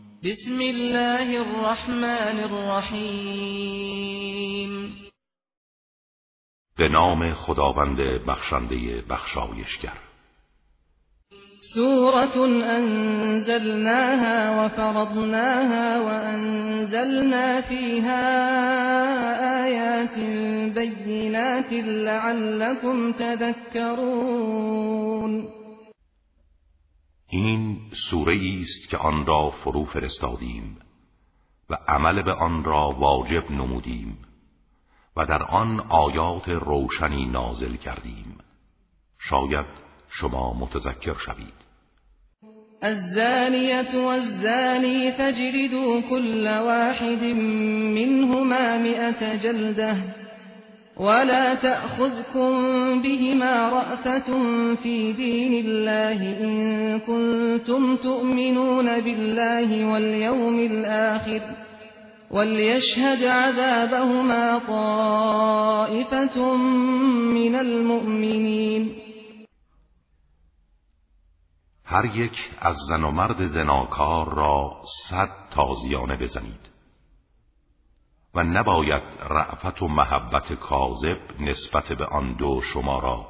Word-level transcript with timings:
بسم 0.00 0.60
الله 0.60 1.40
الرحمن 1.40 2.40
الرحیم 2.48 3.70
به 6.78 6.88
نام 6.88 7.34
خداوند 7.34 8.00
بخشنده 8.28 9.02
بخشایشگر. 9.10 9.98
سورة 11.74 12.36
انزلناها 12.76 14.36
وفرضناها 14.64 16.00
وانزلنا 16.00 17.60
فيها 17.60 18.24
آيات 19.64 20.18
بينات 20.74 21.72
لعلكم 21.72 23.12
تذكرون. 23.12 24.66
این 27.28 27.78
سوره 28.10 28.40
است 28.62 28.90
که 28.90 28.96
آن 28.96 29.26
را 29.26 29.50
فرو 29.50 29.84
فرستادیم 29.84 30.78
و 31.70 31.78
عمل 31.88 32.22
به 32.22 32.32
آن 32.32 32.64
را 32.64 32.90
واجب 32.90 33.50
نمودیم 33.50 34.18
و 35.16 35.26
در 35.26 35.42
آن 35.42 35.80
آیات 35.80 36.48
روشنی 36.48 37.26
نازل 37.26 37.76
کردیم. 37.76 38.38
شاید 39.18 39.66
شما 40.08 40.54
متذکر 40.54 41.14
شوید. 41.14 41.66
الزانية 42.82 43.96
والزاني 43.96 45.12
فاجلدوا 45.12 46.00
كل 46.00 46.46
واحد 46.46 47.22
منهما 47.96 48.78
مئة 48.78 49.36
جلدة 49.36 49.96
ولا 50.96 51.54
تأخذكم 51.54 52.52
بهما 53.02 53.68
رأفة 53.68 54.28
في 54.74 55.12
دين 55.12 55.66
الله 55.66 56.40
إن 56.44 57.00
كنتم 57.00 57.96
تؤمنون 57.96 59.00
بالله 59.00 59.92
واليوم 59.92 60.58
الآخر 60.58 61.40
وليشهد 62.30 63.24
عذابهما 63.24 64.58
طائفة 64.58 66.56
من 67.34 67.54
المؤمنين 67.54 68.96
هر 71.88 72.04
یک 72.04 72.36
از 72.60 72.76
زن 72.88 73.04
و 73.04 73.10
مرد 73.10 73.44
زناکار 73.46 74.34
را 74.34 74.80
صد 75.08 75.28
تازیانه 75.54 76.16
بزنید. 76.16 76.75
و 78.36 78.42
نباید 78.42 79.02
رعفت 79.30 79.82
و 79.82 79.88
محبت 79.88 80.52
کاذب 80.52 81.18
نسبت 81.40 81.92
به 81.92 82.04
آن 82.04 82.32
دو 82.32 82.60
شما 82.62 82.98
را 82.98 83.26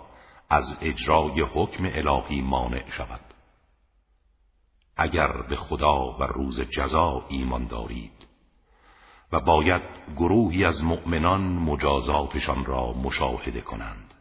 از 0.51 0.79
اجرای 0.83 1.41
حکم 1.55 1.85
الهی 1.85 2.43
مانع 2.43 2.91
شود. 2.91 3.21
اگر 4.97 5.33
به 5.49 5.57
خدا 5.57 6.17
و 6.19 6.23
روز 6.23 6.61
جزا 6.61 7.25
ایمان 7.29 7.67
دارید 7.67 8.27
و 9.33 9.41
باید 9.41 9.83
گروهی 10.17 10.65
از 10.65 10.85
مؤمنان 10.85 11.41
مجازاتشان 11.41 12.65
را 12.65 12.93
مشاهده 12.93 13.61
کنند. 13.61 14.15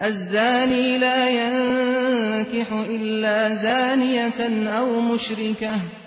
الزاني 0.00 0.98
لا 0.98 1.30
ينكح 1.30 2.72
إلا 2.72 3.54
زانية 3.54 4.68
أو 4.78 5.00
مشركة 5.00 6.05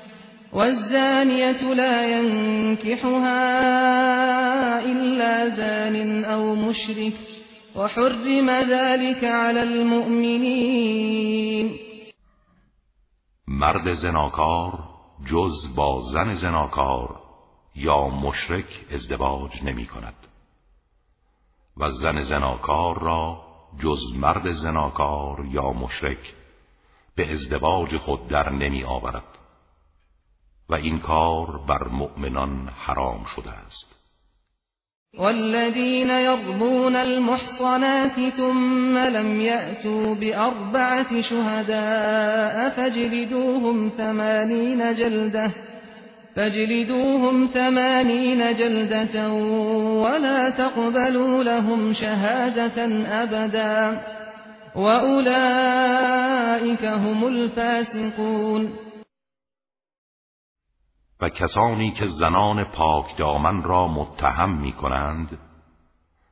والزانية 0.54 1.74
لا 1.74 2.18
ينكحها 2.18 3.50
إلا 4.84 5.50
زان 5.50 6.26
أو 6.26 6.56
مشرك 6.56 7.14
وحرم 7.76 8.50
ذلك 8.50 9.24
على 9.24 9.64
المؤمنين. 9.64 11.20
مرد 13.48 13.94
زناکار 13.94 14.90
جز 15.32 15.76
با 15.76 16.02
زن 16.14 16.34
زناکار 16.34 17.20
یا 17.76 18.08
مشرک 18.08 18.86
ازدواج 18.92 19.64
نمی 19.64 19.88
کند. 19.88 20.16
و 21.78 21.90
زن 21.90 22.22
زناکار 22.22 23.02
را 23.02 23.42
جز 23.84 24.16
مرد 24.16 24.52
زناکار 24.52 25.46
یا 25.52 25.74
مشرک 25.74 26.36
به 27.16 27.32
ازدواج 27.32 27.98
خود 27.98 28.28
در 28.28 28.50
نمی 28.50 28.84
آورد. 28.84 29.39
و 30.70 30.76
این 30.76 31.00
کار 31.00 31.48
بر 31.68 31.88
مؤمنان 31.88 32.70
حرام 32.78 33.26
شده 33.36 33.50
است. 33.50 34.00
والذين 35.18 36.10
يرمون 36.10 36.96
المحصنات 36.96 38.30
ثم 38.38 38.98
لم 38.98 39.42
يأتوا 39.42 40.16
بأربعة 40.16 41.22
شهداء 41.22 42.70
فاجلدوهم 42.70 43.90
ثمانين 43.98 44.96
جلدة 44.96 45.52
فاجلدوهم 46.36 47.46
ثمانين 47.54 48.56
جلدة 48.56 49.32
ولا 50.04 50.50
تقبلوا 50.50 51.44
لهم 51.44 51.94
شهادة 51.94 52.86
أبدا 53.24 54.02
وأولئك 54.76 56.06
هم 56.86 57.28
الفاسقون. 57.28 58.89
و 61.22 61.30
کسانی 61.30 61.92
که 61.92 62.08
زنان 62.08 62.64
پاک 62.64 63.18
دامن 63.18 63.64
را 63.64 63.88
متهم 63.88 64.50
می 64.50 64.74
کنند 64.74 65.40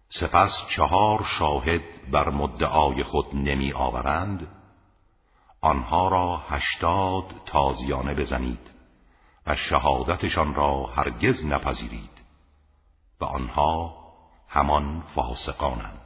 سپس 0.09 0.51
چهار 0.75 1.23
شاهد 1.39 2.11
بر 2.11 2.29
مدعای 2.29 3.03
خود 3.03 3.35
نمی 3.35 3.73
آورند. 3.73 4.47
آنها 5.61 6.07
را 6.07 6.37
هشتاد 6.49 7.25
تازیانه 7.45 8.13
بزنید 8.13 8.71
و 9.47 9.55
شهادتشان 9.55 10.55
را 10.55 10.85
هرگز 10.85 11.45
نپذیرید 11.45 12.21
و 13.21 13.25
آنها 13.25 13.95
همان 14.47 15.03
فاسقانند. 15.15 15.96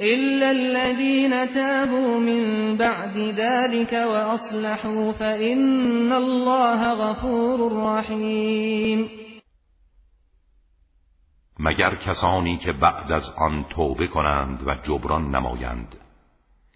إلا 0.00 0.50
الذين 0.50 1.54
تابوا 1.54 2.18
من 2.18 2.76
بعد 2.76 3.16
ذلك 3.16 3.92
وأصلحوا 3.92 5.12
فإن 5.12 6.12
الله 6.12 6.94
غفور 6.94 7.72
رحيم. 7.72 9.08
مگر 11.58 11.94
کسانی 11.94 12.58
که 12.58 12.72
بعد 12.72 13.12
از 13.12 13.22
آن 13.38 13.64
توبه 13.64 14.06
کنند 14.06 14.68
و 14.68 14.74
جبران 14.74 15.30
نمایند 15.30 15.96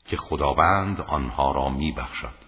که 0.04 0.16
خداوند 0.16 1.00
آنها 1.00 1.52
را 1.52 1.68
می 1.68 1.92
بخشد 1.92 2.38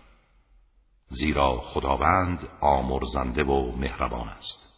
زیرا 1.08 1.60
خداوند 1.60 2.48
آمرزنده 2.60 3.44
و 3.44 3.76
مهربان 3.76 4.28
است. 4.28 4.69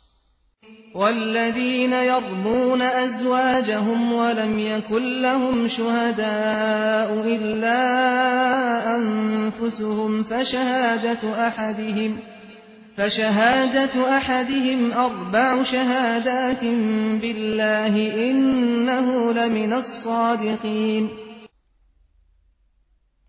والذين 0.95 1.93
يرمون 1.93 2.83
أزواجهم 2.83 4.13
ولم 4.13 4.59
يكن 4.59 5.23
لهم 5.23 5.69
شهداء 5.69 7.27
إلا 7.27 7.81
أنفسهم 8.97 10.23
فشهادة 10.23 11.49
أحدهم 11.49 12.19
فشهادة 12.97 14.17
أحدهم 14.17 14.93
أربع 14.93 15.63
شهادات 15.63 16.65
بالله 17.23 17.95
إنه 18.31 19.33
لمن 19.33 19.73
الصادقين. 19.73 21.11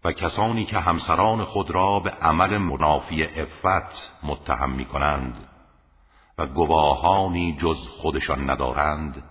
و 0.05 0.11
کسانی 0.11 0.65
که 0.65 0.77
همسران 0.77 1.43
خود 1.43 1.71
را 1.71 1.99
به 1.99 2.09
عمل 2.09 2.57
منافی 2.57 3.23
افت 3.23 4.11
متهم 4.23 4.71
می 4.71 4.85
کنند 4.85 5.52
و 6.37 6.45
گواهانی 6.45 7.57
جز 7.61 7.77
خودشان 8.01 8.49
ندارند 8.49 9.23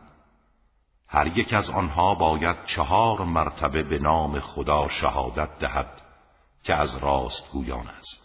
هر 1.08 1.38
یک 1.38 1.52
از 1.52 1.70
آنها 1.70 2.14
باید 2.14 2.56
چهار 2.64 3.24
مرتبه 3.24 3.82
به 3.82 3.98
نام 3.98 4.40
خدا 4.40 4.88
شهادت 4.88 5.58
دهد 5.58 6.02
که 6.64 6.74
از 6.74 6.96
راست 6.96 7.52
گویان 7.52 7.88
است. 7.88 8.22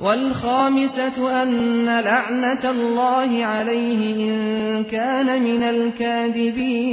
والخامسة 0.00 1.42
أن 1.42 1.88
لعنة 1.88 2.64
الله 2.64 3.44
عليه 3.46 4.14
إن 4.16 4.84
كان 4.84 5.42
من 5.42 5.62
الكاذبين. 5.62 6.84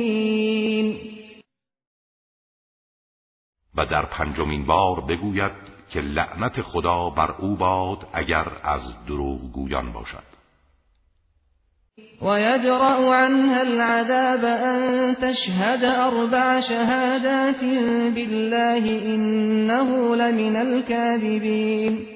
و 3.75 3.85
در 3.85 4.05
پنجمین 4.05 4.65
بار 4.65 5.01
بگوید 5.01 5.51
که 5.89 6.01
لعنت 6.01 6.61
خدا 6.61 7.09
بر 7.09 7.31
او 7.31 7.55
باد 7.55 8.07
اگر 8.13 8.47
از 8.63 9.05
دروغ 9.07 9.51
گویان 9.51 9.91
باشد. 9.91 10.30
ويدرأ 12.21 13.15
عنها 13.15 13.61
العذاب 13.61 14.45
أن 14.45 15.15
تشهد 15.15 15.83
أربع 15.83 16.59
شهادات 16.59 17.63
بالله 18.15 18.83
إنه 19.15 20.15
لمن 20.15 20.55
الكاذبين. 20.55 22.07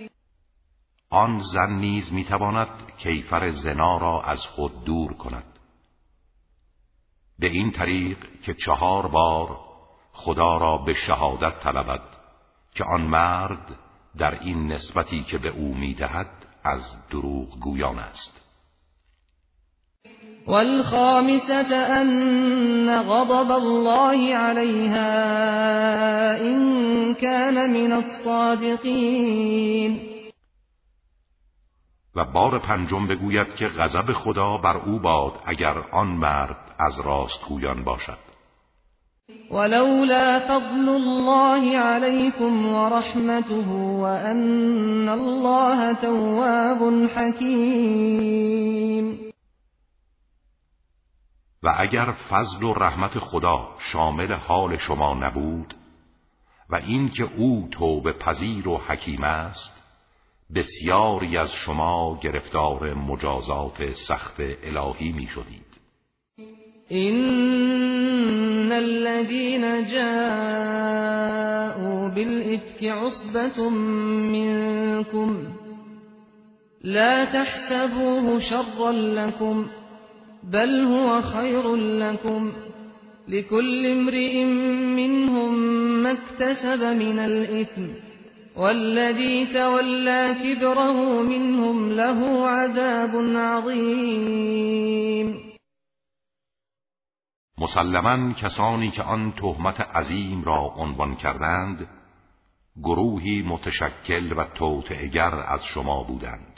آن 1.12 1.39
زن 1.39 1.80
نیز 1.80 2.13
می‌تواند 2.13 2.68
کیفر 2.98 3.50
زنا 3.50 3.98
را 3.98 4.22
از 4.22 4.39
خود 4.39 4.86
دور 4.86 5.13
کند. 5.13 5.60
به 7.39 7.48
این 7.48 7.72
طریق 7.72 8.18
که 8.45 8.54
چهار 8.54 9.07
بار 9.07 9.60
خدا 10.13 10.57
را 10.57 10.77
به 10.77 10.94
شهادت 10.94 11.60
طلبد 11.60 12.01
که 12.75 12.83
آن 12.83 13.01
مرد 13.01 13.80
در 14.18 14.39
این 14.39 14.72
نسبتی 14.72 15.24
که 15.24 15.38
به 15.38 15.50
او 15.50 15.75
می‌دهد 15.75 16.30
از 16.63 16.81
دروغ 17.10 17.60
گویان 17.60 18.00
است. 18.00 18.45
والخامسة 20.48 22.02
أن 22.02 22.90
غضب 22.90 23.52
الله 23.52 24.36
عليها 24.36 25.12
إن 26.42 27.14
كان 27.14 27.74
من 27.74 27.94
الصادقين. 27.94 30.00
و 32.16 32.26
بار 32.26 32.60
پنجم 32.60 33.08
بگوید 33.08 33.56
که 33.56 33.68
غضب 33.68 34.12
خدا 34.12 34.58
بر 34.58 34.78
او 34.78 35.00
باد 35.00 35.34
اگر 35.46 35.78
آن 35.92 36.08
مرد 36.08 36.58
از 36.80 37.00
راستگویان 37.06 37.84
باشد. 37.84 38.26
ولولا 39.52 40.40
فضل 40.40 40.90
الله 40.90 41.78
عليكم 41.78 42.66
ورحمته 42.66 43.72
وأن 44.02 45.10
الله 45.10 45.94
تواب 45.94 47.08
حكيم. 47.16 49.35
و 51.66 51.74
اگر 51.78 52.12
فضل 52.12 52.64
و 52.64 52.74
رحمت 52.74 53.20
خدا 53.20 53.68
شامل 53.92 54.34
حال 54.34 54.78
شما 54.78 55.14
نبود 55.14 55.74
و 56.70 56.76
اینکه 56.76 57.30
او 57.38 57.68
توبه 57.72 58.14
پذیر 58.14 58.68
و 58.68 58.78
حکیم 58.78 59.24
است 59.24 59.84
بسیاری 60.56 61.38
از 61.38 61.52
شما 61.54 62.20
گرفتار 62.24 62.94
مجازات 62.94 63.94
سخت 64.08 64.36
الهی 64.40 65.12
می 65.12 65.28
شدید. 65.28 65.66
این 66.90 68.72
الذين 68.72 69.88
جاءوا 69.88 70.90
بالإفك 72.10 72.84
عصبة 72.84 73.70
منكم 74.32 75.48
لا 76.84 77.26
تحسبوه 77.26 78.40
شرا 78.40 78.92
لكم 78.92 79.66
بل 80.52 80.80
هو 80.80 81.22
خير 81.22 81.76
لكم 81.76 82.52
لكل 83.28 83.86
امرئ 83.86 84.44
منهم 84.96 85.54
ما 86.04 86.12
اكتسب 86.12 86.84
من 86.84 87.20
الإثم 87.20 87.88
والذي 88.58 89.46
تولى 89.46 90.36
كبره 90.44 91.22
منهم 91.22 91.92
له 91.92 92.48
عذاب 92.48 93.16
عظیم 93.36 94.66
مسلما 97.58 98.34
کسانی 98.34 98.92
که 98.92 99.04
آن 99.04 99.32
تهمت 99.32 99.82
عظیم 99.82 100.44
را 100.44 100.74
عنوان 100.78 101.16
کردند 101.16 101.88
گروهی 102.84 103.42
متشکل 103.42 104.34
و 104.38 104.44
توطعگر 104.44 105.36
از 105.36 105.64
شما 105.64 106.04
بودند. 106.04 106.55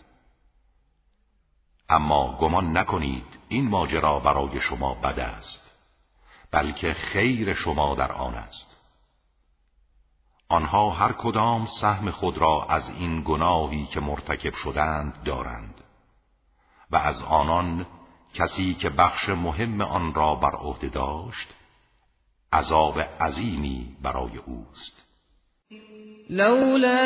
اما 1.89 2.37
گمان 2.37 2.77
نکنید 2.77 3.39
این 3.49 3.69
ماجرا 3.69 4.19
برای 4.19 4.59
شما 4.59 4.93
بد 4.93 5.19
است 5.19 5.71
بلکه 6.51 6.93
خیر 6.93 7.53
شما 7.53 7.95
در 7.95 8.11
آن 8.11 8.35
است. 8.35 8.77
آنها 10.49 10.89
هر 10.89 11.11
کدام 11.11 11.67
سهم 11.81 12.11
خود 12.11 12.37
را 12.37 12.65
از 12.69 12.89
این 12.89 13.23
گناهی 13.25 13.85
که 13.85 13.99
مرتکب 13.99 14.53
شدند 14.53 15.23
دارند 15.23 15.83
و 16.91 16.95
از 16.95 17.23
آنان 17.23 17.85
کسی 18.33 18.73
که 18.73 18.89
بخش 18.89 19.29
مهم 19.29 19.81
آن 19.81 20.13
را 20.13 20.35
بر 20.35 20.55
عهده 20.55 20.89
داشت 20.89 21.53
عذاب 22.53 22.99
عظیمی 22.99 23.97
برای 24.01 24.37
اوست. 24.37 25.06
لولا 26.29 26.97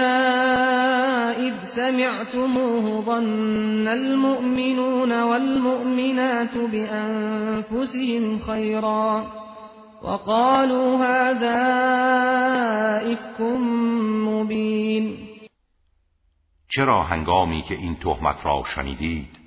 إذ 1.38 1.54
سمعتموه 1.76 3.02
ظن 3.06 3.88
المؤمنون 3.88 5.22
والمؤمنات 5.22 6.58
بأنفسهم 6.58 8.38
خيرا 8.38 9.26
وقالوا 10.04 10.98
هذا 10.98 11.62
إفك 13.14 13.42
مبين. 14.26 15.18
چرا 16.70 17.04
هنگامی 17.04 17.62
که 17.62 17.76
این 17.76 17.96
تهمت 17.96 18.46
را 18.46 18.64
شنیدید 18.76 19.40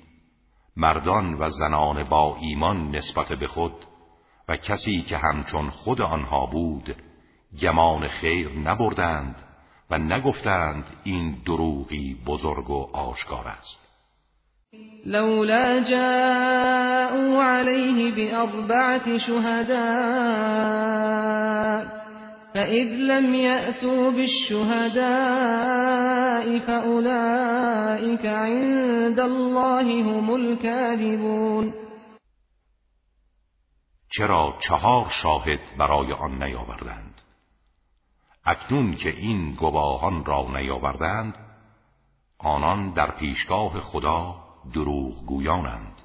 مردان 0.77 1.33
و 1.33 1.49
زنان 1.49 2.03
با 2.03 2.37
ایمان 2.41 2.95
نسبت 2.95 3.27
به 3.39 3.47
خود 3.47 3.73
و 4.49 4.57
کسی 4.57 5.01
که 5.01 5.17
همچون 5.17 5.69
خود 5.69 6.01
آنها 6.01 6.45
بود 6.45 6.95
گمان 7.61 8.07
خیر 8.07 8.49
نبردند 8.49 9.44
و 9.89 9.97
نگفتند 9.97 10.83
این 11.03 11.37
دروغی 11.45 12.17
بزرگ 12.27 12.69
و 12.69 12.89
آشکار 12.93 13.47
است. 13.47 13.85
لولا 15.05 15.79
جاءوا 15.79 17.43
عليه 17.43 18.11
بأربعة 18.11 19.17
شهداء 19.17 20.65
فإذ 22.53 22.87
لم 22.87 23.35
يأتوا 23.35 24.11
بالشهداء 24.11 25.05
فأولئك 26.59 28.25
عند 28.25 29.19
الله 29.19 30.03
هم 30.03 30.29
الكاذبون. 30.29 31.73
چرا 34.09 34.53
چهار 34.59 35.09
شاهد 35.09 35.59
برای 35.77 36.11
آن 36.13 36.43
نیاوردند؟ 36.43 37.14
اکنون 38.45 38.95
که 38.95 39.09
این 39.09 39.53
گواهان 39.53 40.25
را 40.25 40.47
نیاوردند 40.53 41.35
آنان 42.39 42.93
در 42.93 43.11
پیشگاه 43.11 43.79
خدا 43.79 44.35
دروغ 44.73 45.25
گویانند. 45.25 46.01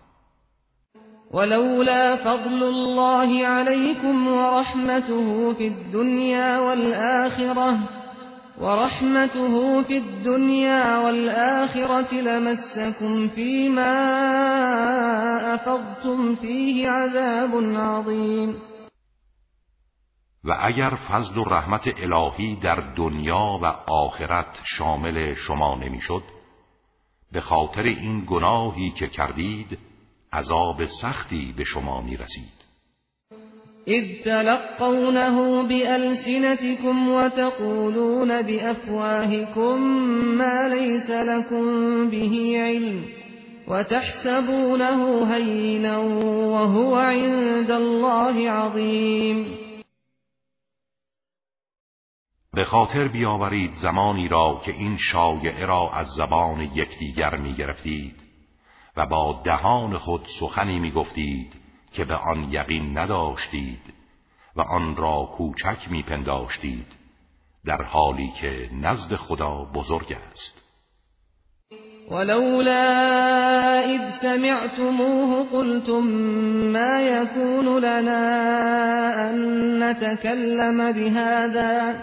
ولولا 1.34 2.16
فضل 2.16 2.62
الله 2.62 3.46
عليكم 3.46 4.26
ورحمته 4.26 5.54
في 5.54 5.66
الدنيا 5.68 6.58
والآخرة 6.58 7.78
ورحمته 8.60 9.82
في 9.82 9.96
الدنيا 9.98 10.98
والآخرة 10.98 12.14
لمسكم 12.14 13.28
فيما 13.28 13.94
أفضتم 15.54 16.34
فيه 16.34 16.88
عذاب 16.88 17.50
عظيم 17.76 18.69
و 20.44 20.56
اگر 20.60 20.90
فضل 20.90 21.38
و 21.38 21.44
رحمت 21.44 21.88
الهی 21.96 22.56
در 22.56 22.80
دنیا 22.96 23.58
و 23.62 23.66
آخرت 23.90 24.60
شامل 24.64 25.34
شما 25.34 25.74
نمی‌شد 25.74 26.22
به 27.32 27.40
خاطر 27.40 27.82
این 27.82 28.24
گناهی 28.26 28.90
که 28.90 29.08
کردید 29.08 29.78
عذاب 30.32 30.84
سختی 30.84 31.54
به 31.56 31.64
شما 31.64 32.00
می 32.00 32.16
رسید 32.16 32.60
اذ 33.86 34.24
تلقونه 34.24 35.62
بألسنتكم 35.68 37.08
وتقولون 37.08 38.42
بأفواهكم 38.42 39.80
ما 40.38 40.68
ليس 40.68 41.10
لكم 41.10 41.64
به 42.10 42.52
علم 42.56 43.04
وتحسبونه 43.68 45.24
هينا 45.34 45.98
وهو 45.98 46.94
عند 46.94 47.70
الله 47.70 48.50
عظيم 48.50 49.59
به 52.54 52.64
خاطر 52.64 53.08
بیاورید 53.08 53.72
زمانی 53.82 54.28
را 54.28 54.60
که 54.64 54.72
این 54.72 54.96
شایعه 54.96 55.66
را 55.66 55.90
از 55.92 56.06
زبان 56.06 56.60
یکدیگر 56.60 57.36
می 57.36 57.54
گرفتید 57.54 58.14
و 58.96 59.06
با 59.06 59.42
دهان 59.44 59.98
خود 59.98 60.26
سخنی 60.40 60.78
می 60.78 60.90
گفتید 60.90 61.52
که 61.92 62.04
به 62.04 62.14
آن 62.14 62.52
یقین 62.52 62.98
نداشتید 62.98 63.94
و 64.56 64.60
آن 64.60 64.96
را 64.96 65.28
کوچک 65.36 65.90
می 65.90 66.02
پنداشتید 66.02 66.86
در 67.64 67.82
حالی 67.82 68.32
که 68.40 68.70
نزد 68.82 69.16
خدا 69.16 69.64
بزرگ 69.74 70.16
است. 70.30 70.62
ولولا 72.10 72.82
اذ 73.84 74.20
سمعتموه 74.22 75.46
قلتم 75.52 76.00
ما 76.72 77.00
يكون 77.00 77.78
لنا 77.78 78.30
ان 79.28 79.82
نتكلم 79.82 80.92
بهذا 80.92 81.94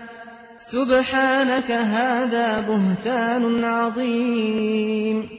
سبحانك 0.71 1.71
هذا 1.71 2.61
بهتان 2.61 3.63
عظیم 3.63 5.29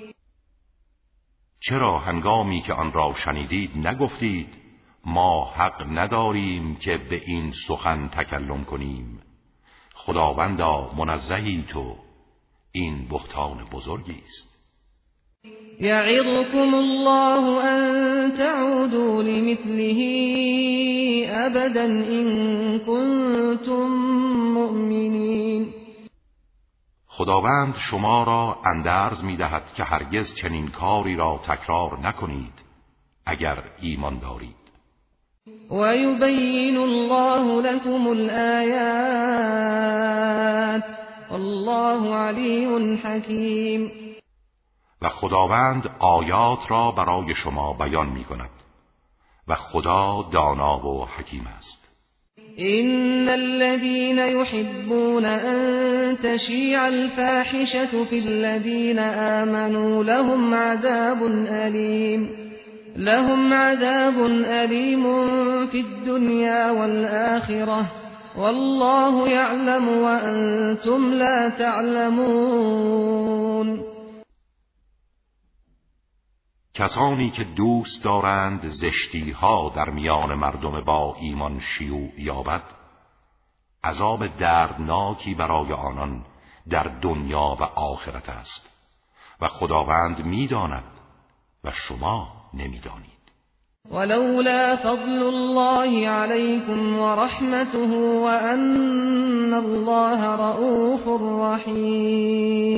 چرا 1.61 1.99
هنگامی 1.99 2.63
که 2.63 2.73
آن 2.73 2.93
را 2.93 3.15
شنیدید 3.25 3.87
نگفتید 3.87 4.57
ما 5.05 5.53
حق 5.55 5.83
نداریم 5.83 6.77
که 6.77 6.99
به 6.99 7.23
این 7.27 7.53
سخن 7.69 8.09
تکلم 8.09 8.65
کنیم؟ 8.65 9.23
خداوندا 9.95 10.91
منزهی 10.99 11.65
تو. 11.69 11.97
این 12.73 13.09
بهتان 13.09 13.65
بزرگی 13.73 14.23
است. 14.25 14.48
یعظكم 15.81 16.75
الله 16.75 17.65
ان 17.65 18.33
تعودوا 18.33 19.23
لمثله 19.23 20.01
ابدا 21.31 21.85
ان 21.85 22.79
كنتم 22.79 23.87
مؤمنین 24.55 25.67
خداوند 27.07 27.75
شما 27.91 28.25
را 28.25 28.59
اندرز 28.65 29.25
می 29.25 29.37
دهد 29.37 29.63
که 29.77 29.85
هرگز 29.85 30.35
چنین 30.35 30.69
کاری 30.69 31.17
را 31.17 31.41
تکرار 31.47 31.99
نکنید 32.03 32.53
اگر 33.27 33.65
ایمان 33.81 34.19
دارید. 34.19 34.59
و 35.71 35.97
یبین 35.97 36.77
الله 36.77 37.63
لكم 37.63 38.07
الآیات 38.07 39.29
الله 41.31 42.15
علیم 42.15 42.95
حکیم 42.95 43.98
و 45.03 45.09
خداوند 45.09 45.91
آیات 45.99 46.59
را 46.69 46.91
برای 46.91 47.35
شما 47.35 47.73
بیان 47.73 48.07
می 48.07 48.25
کند 48.25 48.51
و 49.49 49.55
خدا 49.55 50.25
دانا 50.33 50.87
و 50.87 51.07
حکیم 51.07 51.47
است. 51.59 51.89
إن 52.59 53.29
الذين 53.29 54.19
يحبون 54.19 55.25
أن 55.25 56.17
تشيع 56.23 56.87
الفاحشة 56.87 58.05
في 58.05 58.19
الذين 58.19 58.99
آمنوا 58.99 60.05
لهم 60.05 60.55
عذاب 60.55 61.23
أليم. 61.47 62.31
لهم 62.97 63.53
عذاب 63.53 64.27
أليم 64.45 65.03
في 65.67 65.81
الدنيا 65.81 66.71
والآخرة. 66.71 67.85
والله 68.39 69.29
يعلم 69.29 69.89
وأنتم 69.89 71.15
لا 71.15 71.49
تعلمون. 71.49 72.79
کسانی 76.79 77.31
که 77.31 77.45
دوست 77.45 78.05
دارند 78.05 78.69
زشتی 78.69 79.31
ها 79.31 79.73
در 79.77 79.91
میان 79.91 80.35
مردم 80.35 80.81
با 80.81 81.17
ایمان 81.21 81.61
شیوع 81.61 82.21
یابد 82.21 82.63
عذاب 83.85 84.27
دردناکی 84.27 85.35
برای 85.35 85.73
آنان 85.73 86.25
در 86.71 86.83
دنیا 86.83 87.57
و 87.61 87.63
آخرت 87.63 88.29
است 88.29 88.69
و 89.41 89.49
خداوند 89.49 90.27
می‌داند 90.27 90.85
و 91.65 91.71
شما 91.71 92.29
نمی‌دانید. 92.55 93.19
ولولا 93.91 94.77
فضل 94.77 95.23
الله 95.23 96.09
عليكم 96.09 96.99
ورحمته 96.99 97.97
وأن 97.97 99.55
الله 99.55 100.27
رؤوف 100.37 101.09
رحیم. 101.43 102.69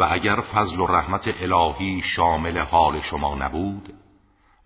و 0.00 0.08
اگر 0.10 0.40
فضل 0.40 0.80
و 0.80 0.86
رحمت 0.86 1.28
الهی 1.40 2.02
شامل 2.16 2.58
حال 2.58 3.00
شما 3.00 3.34
نبود 3.34 3.94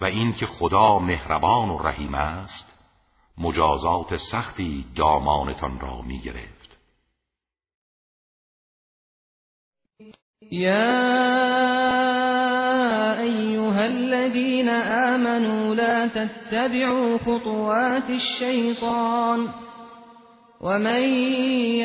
و 0.01 0.05
اینکه 0.05 0.47
خدا 0.47 0.99
مهربان 0.99 1.71
و 1.71 1.79
رحیم 1.79 2.15
است 2.15 2.79
مجازات 3.39 4.17
سختی 4.17 4.85
دامانتان 4.97 5.81
را 5.81 6.03
می 6.03 6.21
گرفت 6.21 6.79
یا 10.51 11.03
ایها 13.21 13.81
الذین 13.81 14.69
آمنوا 14.69 15.75
لا 15.75 16.09
تتبعوا 16.09 17.19
خطوات 17.19 18.11
الشیطان 18.11 19.55
ومن 20.65 21.03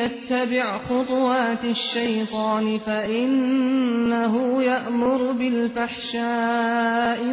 يتبع 0.00 0.78
خطوات 0.78 1.64
الشيطان 1.64 2.78
فإنه 2.78 4.62
يأمر 4.62 5.32
بالفحشاء 5.32 6.20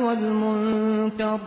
والمنكر 0.01 1.39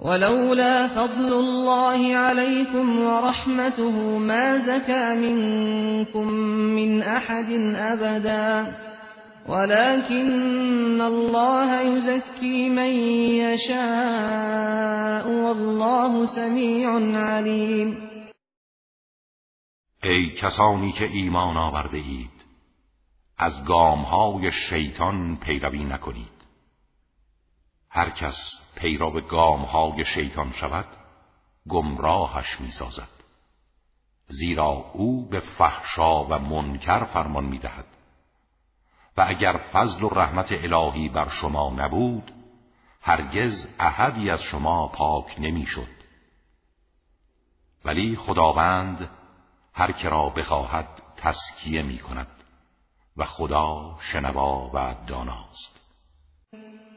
ولولا 0.00 0.86
فضل 0.86 1.32
الله 1.32 2.16
عليكم 2.16 3.00
ورحمته 3.02 4.18
ما 4.18 4.58
زكى 4.58 5.14
منكم 5.14 6.28
من 6.76 7.02
أحد 7.02 7.50
أبدا 7.76 8.66
ولكن 9.48 11.00
الله 11.00 11.80
يزكي 11.80 12.68
من 12.68 12.92
يشاء 13.44 15.28
والله 15.28 16.26
سميع 16.26 16.90
عليم 17.20 18.03
ای 20.08 20.30
کسانی 20.30 20.92
که 20.92 21.04
ایمان 21.04 21.56
آورده 21.56 21.96
اید 21.96 22.44
از 23.38 23.64
گامهای 23.64 24.52
شیطان 24.52 25.36
پیروی 25.36 25.84
نکنید. 25.84 26.44
هر 27.90 28.10
کس 28.10 28.36
پیرو 28.76 29.20
گامهای 29.20 30.04
شیطان 30.04 30.52
شود 30.52 30.86
گمراهش 31.68 32.60
می‌سازد. 32.60 33.08
زیرا 34.26 34.90
او 34.92 35.28
به 35.28 35.40
فحشا 35.40 36.24
و 36.24 36.38
منکر 36.38 37.04
فرمان 37.04 37.44
می‌دهد. 37.44 37.86
و 39.16 39.24
اگر 39.28 39.60
فضل 39.72 40.02
و 40.02 40.08
رحمت 40.08 40.52
الهی 40.52 41.08
بر 41.08 41.28
شما 41.28 41.70
نبود 41.70 42.32
هرگز 43.02 43.68
احدی 43.78 44.30
از 44.30 44.42
شما 44.42 44.88
پاک 44.88 45.36
نمی‌شد. 45.38 45.94
ولی 47.84 48.16
خداوند 48.16 49.10
هر 49.74 49.92
که 49.92 50.08
را 50.08 50.28
بخواهد 50.28 50.86
تسکیه 51.16 51.82
می 51.82 51.98
کند 51.98 52.26
و 53.16 53.24
خدا 53.24 53.94
شنوا 54.12 54.70
و 54.74 54.94
داناست 55.08 55.74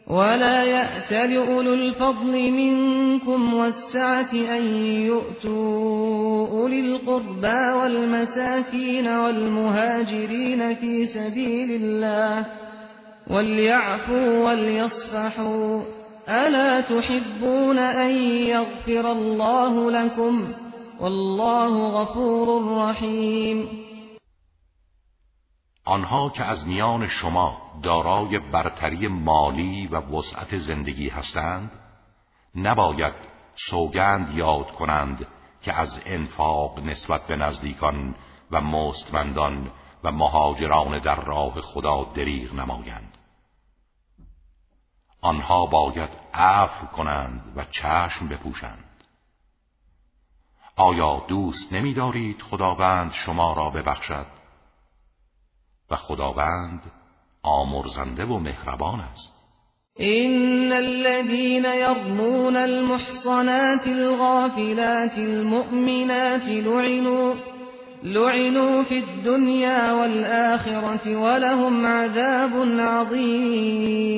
ولا 0.08 0.64
يأتل 0.64 1.34
أولو 1.38 1.74
الفضل 1.74 2.52
منكم 2.52 3.54
والسعة 3.54 4.34
أن 4.34 4.64
يؤتوا 5.06 6.48
أولي 6.48 6.80
القربى 6.80 7.74
والمساكين 7.82 9.08
والمهاجرين 9.08 10.76
في 10.76 11.06
سبيل 11.06 11.84
الله 11.84 12.46
وليعفوا 13.30 14.44
وليصفحوا 14.44 15.82
ألا 16.30 16.82
تحبون 16.82 17.80
أن 17.80 18.16
يغفر 18.26 19.12
الله 19.12 19.92
لكم؟ 19.92 20.48
والله 21.00 21.92
غفور 21.92 22.88
رحیم. 22.90 23.70
آنها 25.86 26.30
که 26.30 26.44
از 26.44 26.68
میان 26.68 27.08
شما 27.08 27.58
دارای 27.84 28.40
برتری 28.40 29.08
مالی 29.08 29.88
و 29.88 30.00
وسعت 30.00 30.58
زندگی 30.58 31.10
هستند 31.10 31.72
نباید 32.56 33.14
سوگند 33.70 34.38
یاد 34.38 34.72
کنند 34.72 35.28
که 35.62 35.74
از 35.74 36.02
انفاق 36.06 36.80
نسبت 36.80 37.28
به 37.28 37.36
نزدیکان 37.36 38.16
و 38.52 38.62
مستمندان 38.62 39.72
و 40.04 40.12
مهاجران 40.12 41.00
در 41.00 41.22
راه 41.22 41.62
خدا 41.62 42.04
دریغ 42.04 42.54
نمایند. 42.54 43.18
آنها 45.22 45.66
باید 45.66 46.10
عفو 46.34 46.88
کنند 46.88 47.54
و 47.56 47.66
چشم 47.66 48.28
بپوشند. 48.30 48.87
آیا 50.78 51.26
دوست 51.28 51.74
نمی 51.74 51.94
دارید 51.94 52.42
خداوند 52.42 53.12
شما 53.14 53.54
را 53.54 53.70
ببخشد؟ 53.70 54.26
و 55.92 55.96
خداوند 55.96 56.82
آمرزنده 57.44 58.26
و 58.26 58.40
مهربان 58.40 59.00
است. 59.00 59.38
إن 60.00 60.72
الذين 60.72 61.66
يرمون 61.66 62.56
المحصنات 62.56 63.88
الغافلات 63.88 65.18
المؤمنات 65.18 66.48
لعنوا 66.48 67.36
لعنوا 68.04 68.84
في 68.84 68.98
الدنيا 69.00 69.94
والآخرة 69.94 71.18
ولهم 71.18 71.86
عذاب 71.86 72.54
عظيم. 72.80 74.18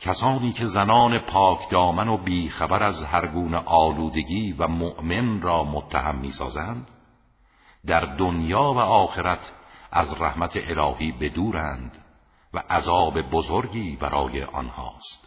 کسانی 0.00 0.52
که 0.52 0.66
زنان 0.66 1.18
پاک 1.18 1.70
دامن 1.70 2.08
و 2.08 2.16
بیخبر 2.16 2.82
از 2.82 3.02
هرگونه 3.02 3.56
آلودگی 3.56 4.52
و 4.52 4.68
مؤمن 4.68 5.40
را 5.40 5.64
متهم 5.64 6.16
می‌سازند 6.16 6.90
در 7.86 8.00
دنیا 8.00 8.72
و 8.72 8.78
آخرت 8.78 9.52
از 9.92 10.20
رحمت 10.20 10.56
الهی 10.56 11.12
بدورند 11.12 11.98
و 12.54 12.62
عذاب 12.70 13.20
بزرگی 13.20 13.96
برای 14.00 14.42
آنهاست. 14.42 15.26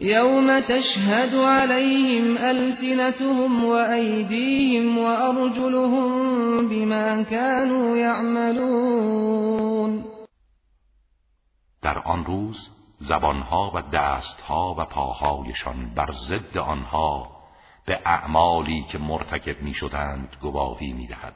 یوم 0.00 0.60
تشهد 0.60 1.34
عليهم 1.34 2.36
ألسنتهم 2.36 3.64
وأيديهم 3.64 4.98
وأرجلهم 4.98 6.68
بما 6.68 7.22
كانوا 7.22 7.96
يعملون 7.96 9.60
در 11.82 11.98
آن 11.98 12.24
روز 12.24 12.79
زبانها 13.10 13.72
و 13.74 13.82
دستها 13.92 14.74
و 14.78 14.84
پاهایشان 14.84 15.94
بر 15.96 16.10
ضد 16.28 16.58
آنها 16.58 17.30
به 17.86 17.98
اعمالی 18.06 18.84
که 18.92 18.98
مرتکب 18.98 19.62
می 19.62 19.74
شدند 19.74 20.36
گواهی 20.42 20.92
می 20.92 21.06
دهد 21.06 21.34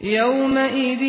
یومئذ 0.00 1.02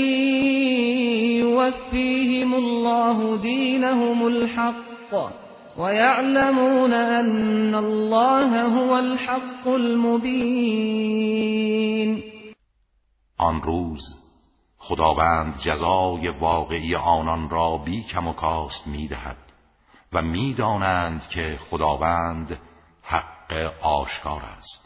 یوفیهم 1.40 2.54
الله 2.54 3.38
دینهم 3.38 4.24
الحق 4.24 5.32
ويعلمون 5.78 6.94
أن 6.94 7.75
الله 7.75 8.62
هو 8.62 8.92
الحق 8.92 9.68
المبين 9.68 11.04
آن 13.38 13.62
روز 13.62 14.23
خداوند 14.88 15.60
جزای 15.62 16.28
واقعی 16.28 16.96
آنان 16.96 17.50
را 17.50 17.78
بی 17.78 18.04
کم 18.04 18.28
و 18.28 18.34
کاست 18.34 18.88
می‌دهد 18.88 19.38
و 20.13 20.22
می‌دانند 20.22 21.28
که 21.30 21.60
خداوند 21.70 22.60
حق 23.04 23.72
آشکار 23.82 24.42
است. 24.60 24.84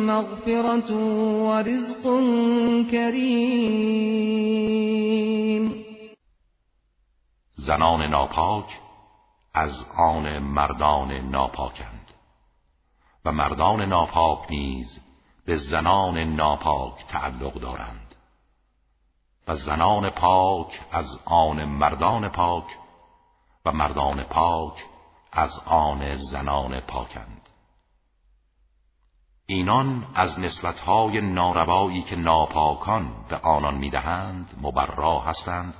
مغفرة 0.08 0.94
ورزق 1.44 2.04
كريم. 2.92 3.74
زنان 7.56 8.10
ناپاک 8.10 8.66
از 9.56 9.86
آن 9.98 10.40
مردان 10.40 11.12
ناپاکند. 11.12 12.12
و 13.26 13.32
مردان 13.32 13.82
ناپاک 13.82 14.40
نیز 14.50 15.00
به 15.46 15.56
زنان 15.56 16.18
ناپاک 16.18 16.94
تعلق 17.12 17.54
دارند. 17.54 18.03
و 19.48 19.56
زنان 19.56 20.10
پاک 20.10 20.82
از 20.92 21.20
آن 21.26 21.66
مردان 21.66 22.30
پاک 22.30 22.66
و 23.66 23.72
مردان 23.72 24.24
پاک 24.24 24.74
از 25.32 25.60
آن 25.66 26.16
زنان 26.16 26.80
پاکند. 26.80 27.50
اینان 29.46 30.08
از 30.16 30.40
نسبتهای 30.40 31.22
ناروایی 31.22 32.02
که 32.04 32.16
ناپاکان 32.16 33.26
به 33.30 33.38
آنان 33.38 33.76
می‌دهند 33.76 34.60
مبرا 34.62 35.20
هستند 35.20 35.74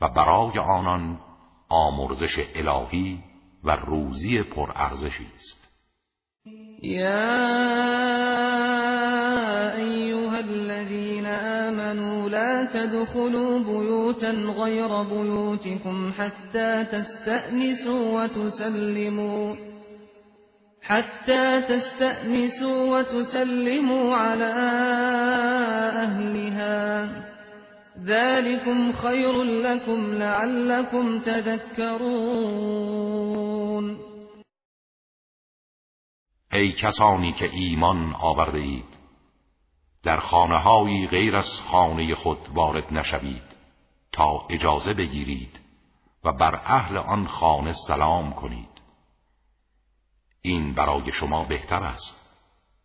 و 0.00 0.08
برای 0.08 0.58
آنان 0.58 1.20
آمرزش 1.68 2.38
الهی 2.54 3.22
و 3.64 3.70
روزی 3.70 4.42
پرارزشی 4.42 5.26
است. 5.36 5.65
یا 6.82 7.36
ایها 9.74 10.40
الذين 10.40 11.26
آمنوا 11.26 12.28
لا 12.28 12.64
تدخلوا 12.64 13.58
بيوتا 13.58 14.30
غير 14.30 15.02
بيوتكم 15.02 16.12
حتى 16.12 16.84
تستأنسوا 16.84 18.22
وتسلموا 18.22 19.54
حتى 20.82 21.62
تستأنسوا 21.62 22.98
وتسلموا 22.98 24.16
على 24.16 24.52
أهلها. 26.04 27.08
ذلكم 28.06 28.92
خير 28.92 29.42
لكم 29.42 30.14
لعلكم 30.14 31.18
تذكرون. 31.18 32.06
ای 36.56 36.72
کسانی 36.72 37.32
که 37.32 37.50
ایمان 37.52 38.14
آورده 38.14 38.58
اید 38.58 38.96
در 40.02 40.20
خانه 40.20 41.06
غیر 41.06 41.36
از 41.36 41.60
خانه 41.70 42.14
خود 42.14 42.38
وارد 42.54 42.92
نشوید 42.92 43.56
تا 44.12 44.46
اجازه 44.50 44.94
بگیرید 44.94 45.60
و 46.24 46.32
بر 46.32 46.54
اهل 46.64 46.96
آن 46.96 47.26
خانه 47.26 47.72
سلام 47.88 48.32
کنید. 48.32 48.68
این 50.42 50.74
برای 50.74 51.12
شما 51.12 51.44
بهتر 51.44 51.82
است. 51.82 52.14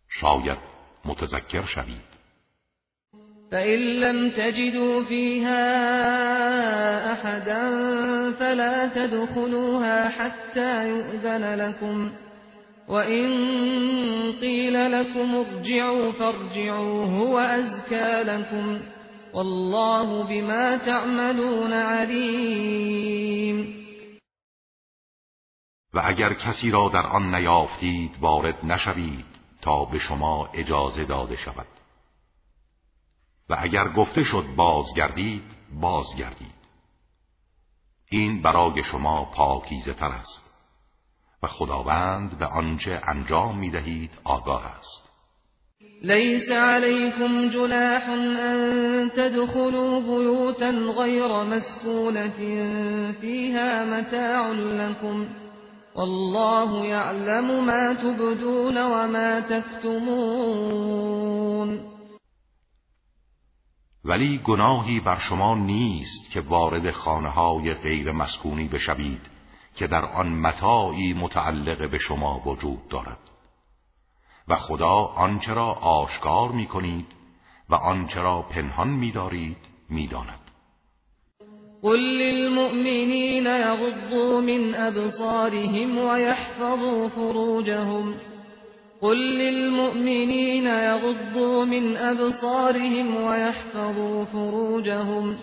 شاید 0.10 0.58
متذکر 1.06 1.66
شوید. 1.66 2.12
فإن 3.52 3.80
لم 3.80 4.30
تجدوا 4.30 5.04
فيها 5.04 5.62
أحدا 7.14 7.72
فلا 8.32 8.88
تدخلوها 8.88 10.10
حتى 10.10 10.88
يؤذن 10.90 11.56
لكم 11.56 12.12
وإن 12.88 13.32
قيل 14.41 14.91
لكم 14.91 15.36
ارجعوا 15.36 16.12
فارجعوا 16.12 17.06
هو 17.06 17.39
أزكى 17.39 18.24
لكم 18.24 18.80
والله 19.34 20.24
بما 20.24 20.78
تعملون 20.78 21.74
عليم. 21.74 23.22
و 25.94 26.02
اگر 26.04 26.34
کسی 26.34 26.72
را 26.72 26.89
در 26.89 27.08
آن 27.08 27.36
نیافتید 27.36 28.17
وارد 28.22 28.65
نشوید 28.65 29.26
تا 29.62 29.86
به 29.86 30.00
شما 30.00 30.50
اجازه 30.54 31.06
داده 31.06 31.36
شود. 31.36 31.67
و 33.50 33.56
اگر 33.60 33.88
گفته 33.88 34.24
شد 34.24 34.46
بازگردید 34.56 35.44
بازگردید. 35.82 36.62
این 38.10 38.41
برای 38.41 38.84
شما 38.84 39.26
پاکیزه 39.26 39.94
تر 39.94 40.12
است. 40.12 40.51
و 41.44 41.48
خداوند 41.48 42.38
به 42.38 42.46
آنچه 42.46 43.02
انجام 43.08 43.58
می 43.58 43.70
دهید 43.70 44.12
آگاه 44.24 44.66
است. 44.66 45.12
ليس 46.04 46.52
عليكم 46.52 47.50
جناح 47.50 48.10
أن 48.10 49.12
تدخلوا 49.12 50.00
بيوتا 50.02 50.70
غير 50.70 51.44
مسكونة 51.44 52.40
فيها 53.22 53.86
متاع 53.86 54.52
لكم 54.52 55.28
والله 55.96 56.86
يعلم 56.86 57.66
ما 57.66 57.94
تبدون 57.94 58.78
وما 58.78 59.40
تكتمون 59.40 61.12
ولی 64.06 64.38
گناهی 64.38 65.00
بر 65.00 65.16
شما 65.16 65.56
نیست 65.56 66.32
که 66.34 66.42
وارد 66.42 66.92
خانه 66.92 67.30
های 67.30 67.74
غیر 67.74 68.12
مسکونی 68.12 68.68
بشوید. 68.68 69.22
که 69.76 69.88
در 69.88 70.06
آن 70.06 70.28
متاعی 70.28 71.14
متعلق 71.14 71.92
به 71.92 71.98
شما 71.98 72.42
وجود 72.46 72.88
دارد. 72.90 73.32
و 74.48 74.56
خدا 74.56 74.96
آنچه 75.16 75.54
را 75.54 75.72
آشکار 75.72 76.52
می 76.52 76.66
کنید 76.66 77.06
و 77.70 77.76
آنچه 77.76 78.22
را 78.22 78.42
پنهان 78.42 78.90
می 78.90 79.12
دارید 79.12 79.58
می 79.90 80.08
داند. 80.08 80.40
قل 81.84 82.00
للمؤمنين 82.00 83.46
يغضوا 83.46 84.42
من 84.42 84.76
أبصارهم 84.76 85.98
ويحفظوا 85.98 87.08
فروجهم. 87.10 88.14
قل 89.02 89.18
للمؤمنين 89.18 90.66
يغضوا 90.66 91.66
من 91.66 91.98
أبصارهم 91.98 93.24
ويحفظوا 93.24 94.26
فروجهم. 94.26 95.38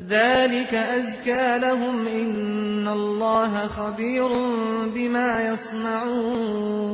ذلك 0.00 0.74
أزكى 0.74 1.58
لهم 1.58 2.06
إن 2.06 2.88
الله 2.88 3.68
خبير 3.68 4.28
بما 4.94 5.40
يصنعون. 5.40 6.86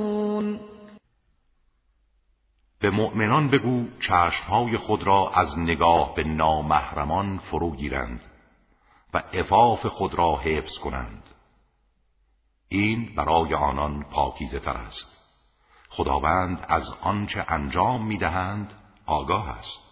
به 2.80 2.90
مؤمنان 2.90 3.50
بگو 3.50 3.86
چشمهای 4.00 4.76
خود 4.76 5.02
را 5.02 5.30
از 5.34 5.58
نگاه 5.58 6.14
به 6.14 6.24
نامحرمان 6.24 7.38
فرو 7.38 7.76
گیرند 7.76 8.20
و 9.14 9.18
عفاف 9.18 9.86
خود 9.86 10.14
را 10.14 10.36
حفظ 10.36 10.78
کنند. 10.78 11.22
این 12.68 13.14
برای 13.16 13.54
آنان 13.54 14.04
پاکیزه 14.10 14.58
تر 14.58 14.76
است. 14.76 15.18
خداوند 15.90 16.64
از 16.68 16.84
آنچه 17.02 17.44
انجام 17.48 18.06
می‌دهند 18.06 18.72
آگاه 19.06 19.48
است. 19.48 19.91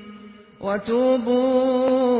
وتوبوا 0.63 2.11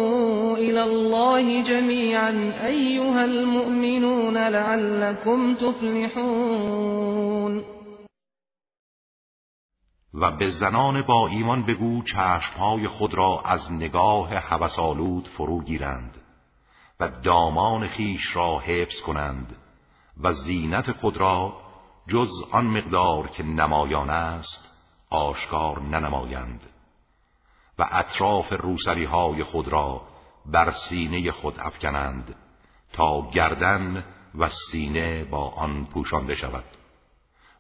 إلى 0.58 0.84
الله 0.84 1.64
جميعا 1.64 2.32
أيها 2.66 3.24
المؤمنون 3.24 4.38
لعلكم 4.38 5.56
تفلحون. 5.56 7.02
و 10.14 10.32
به 10.32 10.50
زنان 10.50 11.02
با 11.02 11.28
ایمان 11.28 11.66
بگو 11.66 12.04
چشمهای 12.04 12.88
خود 12.88 13.14
را 13.14 13.42
از 13.46 13.72
نگاه 13.72 14.36
حوسالود 14.36 15.28
فرو 15.28 15.64
گیرند 15.64 16.18
و 17.00 17.10
دامان 17.24 17.88
خیش 17.88 18.36
را 18.36 18.60
حفظ 18.60 19.02
کنند 19.06 19.56
و 20.24 20.34
زینت 20.34 20.92
خود 20.92 21.18
را 21.18 21.54
جز 22.08 22.30
آن 22.52 22.66
مقدار 22.66 23.28
که 23.28 23.44
نمایان 23.44 24.10
است 24.10 24.70
آشکار 25.10 25.82
ننمایند. 25.82 26.71
و 27.82 27.88
اطراف 27.92 28.54
روسری 28.54 29.06
های 29.06 29.44
خود 29.44 29.68
را 29.68 30.02
بر 30.46 30.72
سینه 30.90 31.32
خود 31.32 31.60
افکنند 31.60 32.36
تا 32.94 33.30
گردن 33.30 34.06
و 34.36 34.50
سینه 34.50 35.24
با 35.24 35.50
آن 35.50 35.86
پوشانده 35.86 36.36
شود 36.36 36.64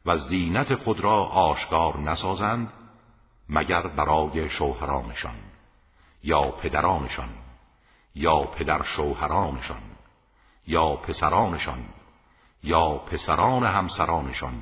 و 0.05 0.17
زینت 0.17 0.75
خود 0.75 0.99
را 0.99 1.23
آشکار 1.23 1.97
نسازند 1.99 2.73
مگر 3.49 3.87
برای 3.87 4.49
شوهرانشان 4.49 5.35
یا 6.23 6.41
پدرانشان 6.41 7.29
یا 8.15 8.39
پدر 8.39 8.83
شوهرانشان 8.83 9.81
یا 10.67 10.95
پسرانشان 10.95 11.85
یا 12.63 12.89
پسران 12.89 13.63
همسرانشان 13.63 14.53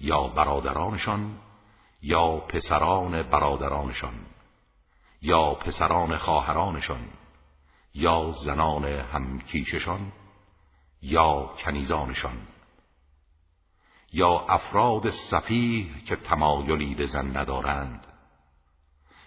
یا 0.00 0.28
برادرانشان 0.28 1.34
یا 2.02 2.36
پسران 2.36 3.22
برادرانشان 3.22 4.14
یا 5.22 5.54
پسران 5.54 6.16
خواهرانشان 6.16 7.08
یا 7.94 8.30
زنان 8.44 8.84
همکیششان 8.84 10.12
یا 11.02 11.50
کنیزانشان 11.64 12.38
یا 14.12 14.38
افراد 14.48 15.10
صفیح 15.10 16.04
که 16.04 16.16
تمایلی 16.16 16.94
به 16.94 17.06
زن 17.06 17.36
ندارند 17.36 18.06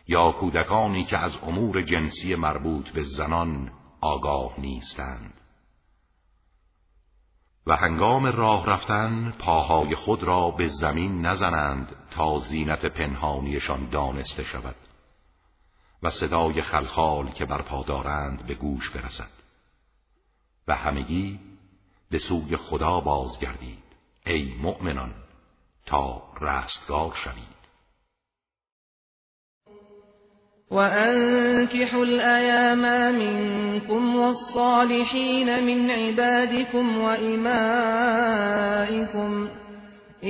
یا 0.08 0.32
کودکانی 0.32 1.06
که 1.06 1.18
از 1.18 1.38
امور 1.44 1.82
جنسی 1.82 2.36
مربوط 2.36 2.90
به 2.90 3.04
زنان 3.04 3.72
آگاه 4.02 4.60
نیستند. 4.60 5.34
و 7.68 7.76
هنگام 7.76 8.26
راه 8.26 8.66
رفتن 8.66 9.32
پاهای 9.40 9.96
خود 9.96 10.24
را 10.24 10.52
به 10.52 10.68
زمین 10.68 11.26
نزنند 11.26 11.96
تا 12.12 12.38
زینت 12.38 12.86
پنهانیشان 12.86 13.90
دانسته 13.90 14.44
شود. 14.44 14.76
و 16.04 16.10
صدای 16.10 16.62
خلخال 16.62 17.32
که 17.32 17.46
برپا 17.46 17.84
دارند 17.84 18.48
به 18.48 18.54
گوش 18.54 18.90
برسد. 18.90 19.30
و 20.68 20.76
همگی 20.76 21.40
به 22.12 22.20
سوی 22.20 22.58
خدا 22.58 23.00
بازگردید 23.00 23.84
ای 24.26 24.54
مؤمنان 24.62 25.14
تا 25.86 26.24
رستگار 26.42 27.14
شوید. 27.16 27.54
وأنكحوا 30.72 32.04
الأيام 32.04 32.82
منكم 33.16 34.16
والصالحين 34.16 35.64
من 35.64 35.92
عبادكم 35.92 36.98
وإمائكم 36.98 37.44
إن 40.24 40.30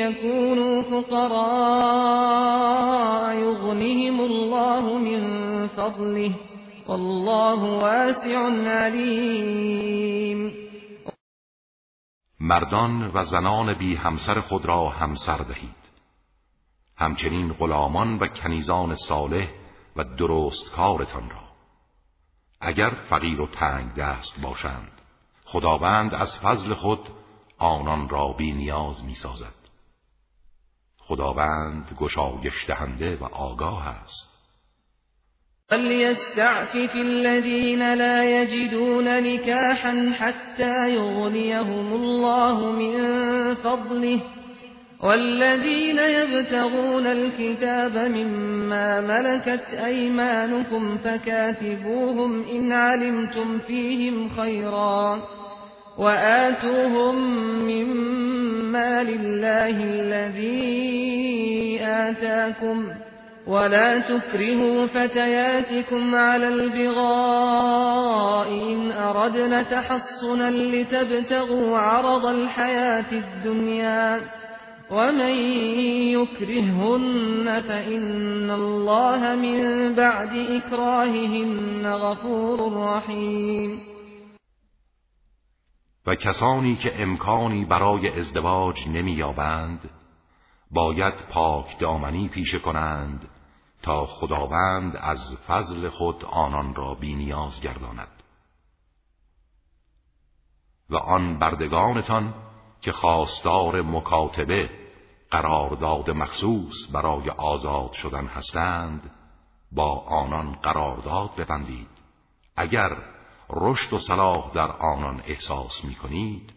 يكونوا 0.00 0.82
فقراء 0.82 2.48
يغنهم 3.34 4.20
الله 4.20 4.98
من 4.98 5.22
فضله 5.68 6.34
والله 6.88 7.62
واسع 7.62 8.38
عليم. 8.66 10.52
مردان 12.40 13.10
و 13.14 13.24
زنان 13.24 13.74
بی 13.74 13.94
همسر 13.94 14.40
خود 14.40 14.66
را 14.66 14.88
همسر 14.88 15.36
دهید. 15.36 15.78
همچنین 16.96 17.52
غلامان 17.52 18.18
و 18.18 18.26
کنیزان 18.26 18.96
صالح 19.08 19.48
و 19.96 20.04
درست 20.04 20.72
کارتان 20.76 21.30
را. 21.30 21.48
اگر 22.60 22.90
فقیر 23.10 23.40
و 23.40 23.46
تنگ 23.46 23.94
دست 23.94 24.40
باشند 24.42 24.92
خداوند 25.44 26.14
از 26.14 26.38
فضل 26.42 26.74
خود 26.74 27.17
آنان 27.58 28.08
را 28.08 28.32
بی 28.32 28.52
نیاز 28.52 29.04
می 29.04 29.14
سازد 29.14 29.58
خداوند 30.98 31.96
گشایش 32.00 32.66
دهنده 32.68 33.16
و 33.16 33.24
آگاه 33.24 33.88
است. 33.88 34.38
فليستعفف 35.68 36.96
الذين 36.96 37.94
لا 37.94 38.24
يجدون 38.24 39.08
نكاحا 39.08 40.12
حتى 40.18 40.94
يغنيهم 40.94 41.92
الله 41.92 42.72
من 42.72 43.54
فضله 43.54 44.20
والذين 45.02 45.98
يبتغون 45.98 47.06
الكتاب 47.06 47.98
مما 47.98 49.00
ملكت 49.00 49.74
أيمانكم 49.84 50.98
فكاتبوهم 50.98 52.42
إن 52.42 52.72
علمتم 52.72 53.58
فيهم 53.58 54.28
خيرا 54.28 55.22
وآتوهم 55.98 57.16
مما 57.66 59.02
لله 59.02 59.84
الذي 59.84 60.98
آتاكم 61.82 62.86
ولا 63.46 63.98
تكرهوا 63.98 64.86
فتياتكم 64.86 66.14
على 66.14 66.48
البغاء 66.48 68.48
إن 68.72 68.92
أردنا 68.92 69.62
تحصنا 69.62 70.50
لتبتغوا 70.50 71.78
عرض 71.78 72.26
الحياة 72.26 73.12
الدنيا 73.12 74.20
ومن 74.90 75.34
يكرههن 76.12 77.62
فإن 77.68 78.50
الله 78.50 79.34
من 79.34 79.92
بعد 79.94 80.36
إكراههن 80.36 81.86
غفور 81.86 82.72
رحیم 82.76 83.87
و 86.08 86.14
کسانی 86.14 86.76
که 86.76 87.02
امکانی 87.02 87.64
برای 87.64 88.20
ازدواج 88.20 88.88
نمییابند 88.88 89.90
باید 90.70 91.14
پاک 91.14 91.78
دامنی 91.78 92.28
پیشه 92.28 92.58
کنند 92.58 93.28
تا 93.82 94.06
خداوند 94.06 94.96
از 94.96 95.36
فضل 95.48 95.88
خود 95.88 96.24
آنان 96.24 96.74
را 96.74 96.94
بینیاز 96.94 97.60
گرداند. 97.60 98.22
و 100.90 100.96
آن 100.96 101.38
بردگانتان 101.38 102.34
که 102.80 102.92
خواستار 102.92 103.82
مکاتبه 103.82 104.70
قرارداد 105.30 106.10
مخصوص 106.10 106.74
برای 106.92 107.30
آزاد 107.30 107.92
شدن 107.92 108.26
هستند 108.26 109.10
با 109.72 109.98
آنان 109.98 110.52
قرارداد 110.52 111.30
ببندید. 111.36 111.88
اگر 112.56 112.96
رشد 113.50 113.92
و 113.92 113.98
صلاح 113.98 114.52
در 114.54 114.72
آنان 114.72 115.22
احساس 115.26 115.84
می 115.84 115.94
کنید 115.94 116.52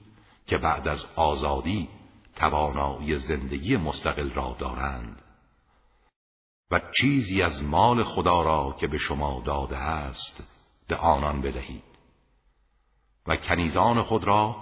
که 0.48 0.58
بعد 0.58 0.88
از 0.88 1.06
آزادی 1.16 1.90
توانایی 2.36 3.16
زندگی 3.16 3.78
مستقل 3.78 4.30
را 4.30 4.56
دارند. 4.60 5.22
و 6.72 6.82
چیزی 7.02 7.42
از 7.42 7.64
مال 7.64 8.04
خدا 8.04 8.42
را 8.42 8.76
که 8.80 8.88
به 8.88 8.98
شما 8.98 9.42
داده 9.46 9.78
است 9.78 10.44
به 10.88 10.96
آنان 10.96 11.42
بدهید. 11.42 11.84
و 13.28 13.36
کنیزان 13.36 14.04
خود 14.04 14.24
را 14.24 14.56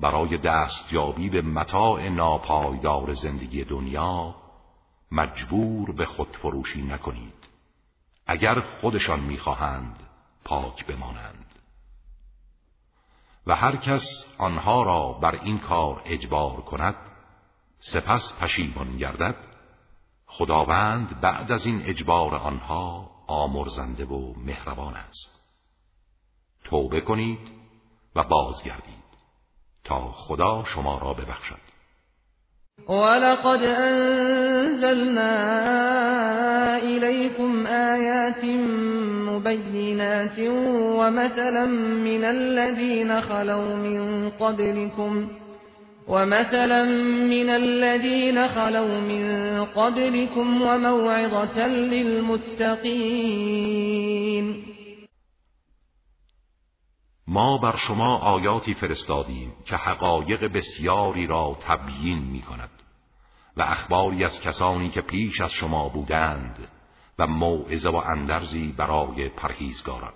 برای 0.00 0.38
دستیابی 0.38 1.30
به 1.30 1.42
متاع 1.42 2.08
ناپایدار 2.08 3.14
زندگی 3.14 3.64
دنیا 3.64 4.34
مجبور 5.12 5.92
به 5.92 6.06
خودفروشی 6.06 6.82
نکنید. 6.82 7.48
اگر 8.26 8.60
خودشان 8.60 9.20
می‌خواهند 9.20 9.96
پاک 10.44 10.86
بمانند. 10.86 11.47
و 13.48 13.54
هر 13.54 13.76
کس 13.76 14.02
آنها 14.38 14.82
را 14.82 15.12
بر 15.12 15.34
این 15.34 15.58
کار 15.58 16.02
اجبار 16.04 16.60
کند 16.60 16.96
سپس 17.80 18.32
پشیمان 18.40 18.96
گردد 18.96 19.36
خداوند 20.26 21.20
بعد 21.20 21.52
از 21.52 21.66
این 21.66 21.82
اجبار 21.82 22.34
آنها 22.34 23.10
آمرزنده 23.26 24.04
و 24.04 24.34
مهربان 24.36 24.96
است. 24.96 25.40
توبه 26.64 27.00
کنید 27.00 27.50
و 28.14 28.24
بازگردید 28.24 29.04
تا 29.84 30.12
خدا 30.12 30.64
شما 30.64 30.98
را 30.98 31.14
ببخشد. 31.14 31.77
ولقد 32.86 33.62
انزلنا 33.62 35.32
إليكم 36.82 37.66
آيات 37.66 38.44
مبينات 39.28 40.38
ومثلا 40.98 41.66
من 42.04 42.24
الذين 42.24 43.20
خلوا 43.20 43.74
من 43.76 44.30
قبلكم 44.30 45.28
ومثلا 46.08 46.84
من 47.24 47.48
الذين 47.48 48.48
خلوا 48.48 49.00
من 49.00 49.64
قبلكم 49.64 50.62
وموعظة 50.62 51.66
للمتقين 51.66 53.08
ما 57.30 57.58
بر 57.58 57.76
شما 57.76 58.18
آیاتی 58.18 58.74
فرستادیم 58.74 59.52
که 59.64 59.76
حقایق 59.76 60.52
بسیاری 60.52 61.26
را 61.26 61.58
تبیین 61.60 62.18
می 62.18 62.42
کند 62.42 62.70
و 63.56 63.62
اخباری 63.62 64.24
از 64.24 64.40
کسانی 64.40 64.90
که 64.90 65.00
پیش 65.00 65.40
از 65.40 65.50
شما 65.50 65.88
بودند 65.88 66.68
و 67.18 67.26
موعظه 67.26 67.90
و 67.90 67.96
اندرزی 67.96 68.74
برای 68.78 69.28
پرهیزگاران. 69.28 70.12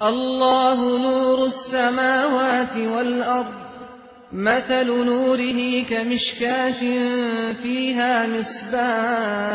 الله 0.00 0.74
نور 1.02 1.40
السماوات 1.40 2.76
والأرض 2.76 3.64
مثل 4.32 4.84
نوره 4.84 5.84
كمشكاة 5.84 6.80
فيها 7.62 8.26
مصباح. 8.26 9.54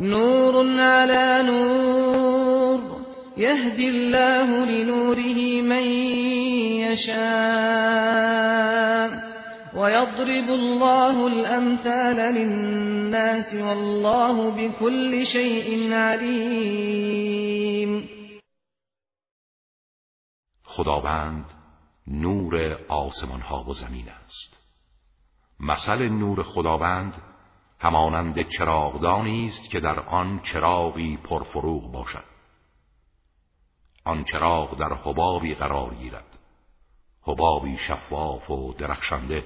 نور 0.00 0.80
على 0.80 1.42
نور 1.42 3.00
يهدي 3.36 3.88
الله 3.88 4.64
لنوره 4.64 5.60
من 5.62 5.82
يشاء 6.88 8.30
ويضرب 9.76 10.48
الله 10.50 11.26
الأمثال 11.26 12.16
للناس 12.16 13.54
والله 13.54 14.50
بكل 14.50 15.26
شيء 15.26 15.92
عليم. 15.92 17.60
خداوند 20.64 21.44
نور 22.08 22.78
آسمان 22.88 23.40
ها 23.40 23.64
و 23.68 23.74
زمین 23.74 24.08
است. 24.08 24.60
مثل 25.60 26.08
نور 26.08 26.42
خداوند 26.42 27.29
همانند 27.80 28.48
چراغدانی 28.48 29.46
است 29.46 29.70
که 29.70 29.80
در 29.80 30.00
آن 30.00 30.40
چراغی 30.40 31.16
پرفروغ 31.16 31.92
باشد. 31.92 32.24
آن 34.04 34.24
چراغ 34.24 34.78
در 34.78 34.94
حبابی 34.94 35.54
قرار 35.54 35.94
گیرد. 35.94 36.38
حبابی 37.22 37.76
شفاف 37.76 38.50
و 38.50 38.72
درخشنده 38.72 39.44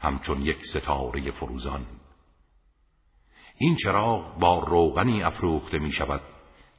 همچون 0.00 0.42
یک 0.42 0.58
ستاره 0.66 1.30
فروزان. 1.30 1.86
این 3.58 3.76
چراغ 3.76 4.38
با 4.38 4.58
روغنی 4.58 5.22
افروخته 5.22 5.78
می 5.78 5.92
شود 5.92 6.20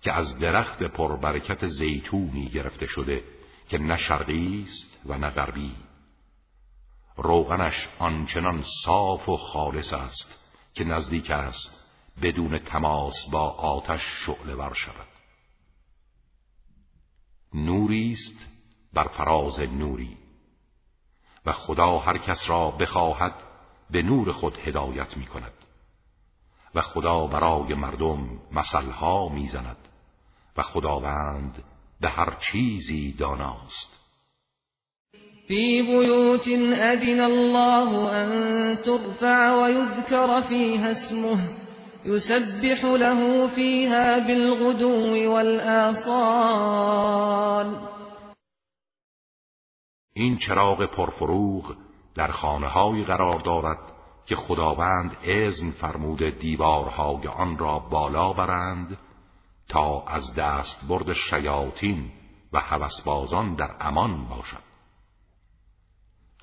که 0.01 0.13
از 0.13 0.39
درخت 0.39 0.83
پربرکت 0.83 1.67
زیتونی 1.67 2.49
گرفته 2.49 2.87
شده 2.87 3.23
که 3.69 3.77
نه 3.77 3.97
شرقی 3.97 4.65
است 4.67 5.01
و 5.05 5.17
نه 5.17 5.29
غربی. 5.29 5.75
روغنش 7.17 7.87
آنچنان 7.99 8.63
صاف 8.85 9.29
و 9.29 9.37
خالص 9.37 9.93
است 9.93 10.38
که 10.73 10.83
نزدیک 10.83 11.31
است 11.31 11.79
بدون 12.21 12.59
تماس 12.59 13.29
با 13.31 13.49
آتش 13.49 14.01
شعله 14.25 14.55
ور 14.55 14.73
شود. 14.73 15.07
نوری 17.53 18.11
است 18.11 18.45
بر 18.93 19.07
فراز 19.07 19.59
نوری 19.59 20.17
و 21.45 21.51
خدا 21.51 21.99
هر 21.99 22.17
کس 22.17 22.43
را 22.47 22.71
بخواهد 22.71 23.33
به 23.89 24.01
نور 24.01 24.31
خود 24.31 24.57
هدایت 24.57 25.17
می 25.17 25.25
کند 25.25 25.53
و 26.75 26.81
خدا 26.81 27.27
برای 27.27 27.73
مردم 27.73 28.39
مثلها 28.51 29.29
می‌زند 29.29 29.87
و 30.57 30.63
خداوند 30.63 31.63
به 31.99 32.09
هر 32.09 32.37
چیزی 32.51 33.11
داناست. 33.13 33.98
في 35.49 35.81
بيوت 35.81 36.47
أذن 36.93 37.21
الله 37.21 38.11
أن 38.21 38.29
ترفع 38.81 39.53
ويذكر 39.53 40.41
فيها 40.41 40.91
اسمه 40.91 41.39
يسبح 42.05 42.85
له 42.85 43.47
فيها 43.47 44.19
بالغدو 44.19 45.33
والآصال. 45.33 46.29
این 50.13 50.37
چراغ 50.37 50.85
پرفروغ 50.85 51.75
در 52.15 52.31
خانه 52.31 52.67
های 52.67 53.03
قرار 53.03 53.39
دارد 53.39 53.79
که 54.25 54.35
خداوند 54.35 55.17
اذن 55.23 55.71
فرمود 55.71 56.23
دیوارهای 56.23 57.27
آن 57.27 57.57
را 57.57 57.79
بالا 57.79 58.33
برند 58.33 58.97
تا 59.69 60.03
از 60.07 60.35
دست 60.37 60.85
برد 60.89 61.13
شیاطین 61.13 62.11
و 62.53 62.59
هوسبازان 62.59 63.55
در 63.55 63.71
امان 63.79 64.25
باشد. 64.29 64.68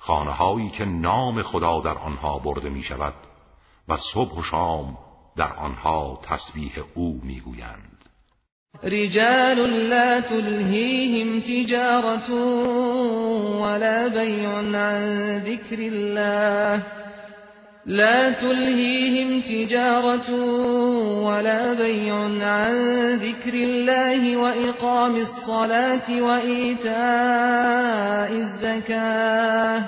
خانه 0.07 0.31
هایی 0.31 0.69
که 0.69 0.85
نام 0.85 1.43
خدا 1.43 1.81
در 1.81 1.97
آنها 1.97 2.39
برده 2.39 2.69
می 2.69 2.81
شود 2.81 3.13
و 3.89 3.97
صبح 4.13 4.39
و 4.39 4.43
شام 4.43 4.97
در 5.37 5.53
آنها 5.53 6.19
تسبیح 6.23 6.71
او 6.95 7.21
می 7.23 7.39
گویند 7.39 7.97
رجال 8.83 9.57
لا 9.89 10.21
تلهيهم 10.21 11.39
تجارة 11.41 12.31
ولا 13.61 14.07
بيع 14.09 14.49
عن 14.49 15.39
ذكر 15.39 15.79
الله. 15.79 16.83
لا 17.87 18.31
تلهيهم 18.31 19.41
تجارة 19.41 20.31
ولا 21.23 21.73
بيع 21.73 22.15
عن 22.47 22.75
ذكر 23.15 23.53
الله 23.53 24.37
وإقام 24.37 25.15
الصلاة 25.15 26.21
وإيتاء 26.21 26.91
الزكاة 28.31 29.83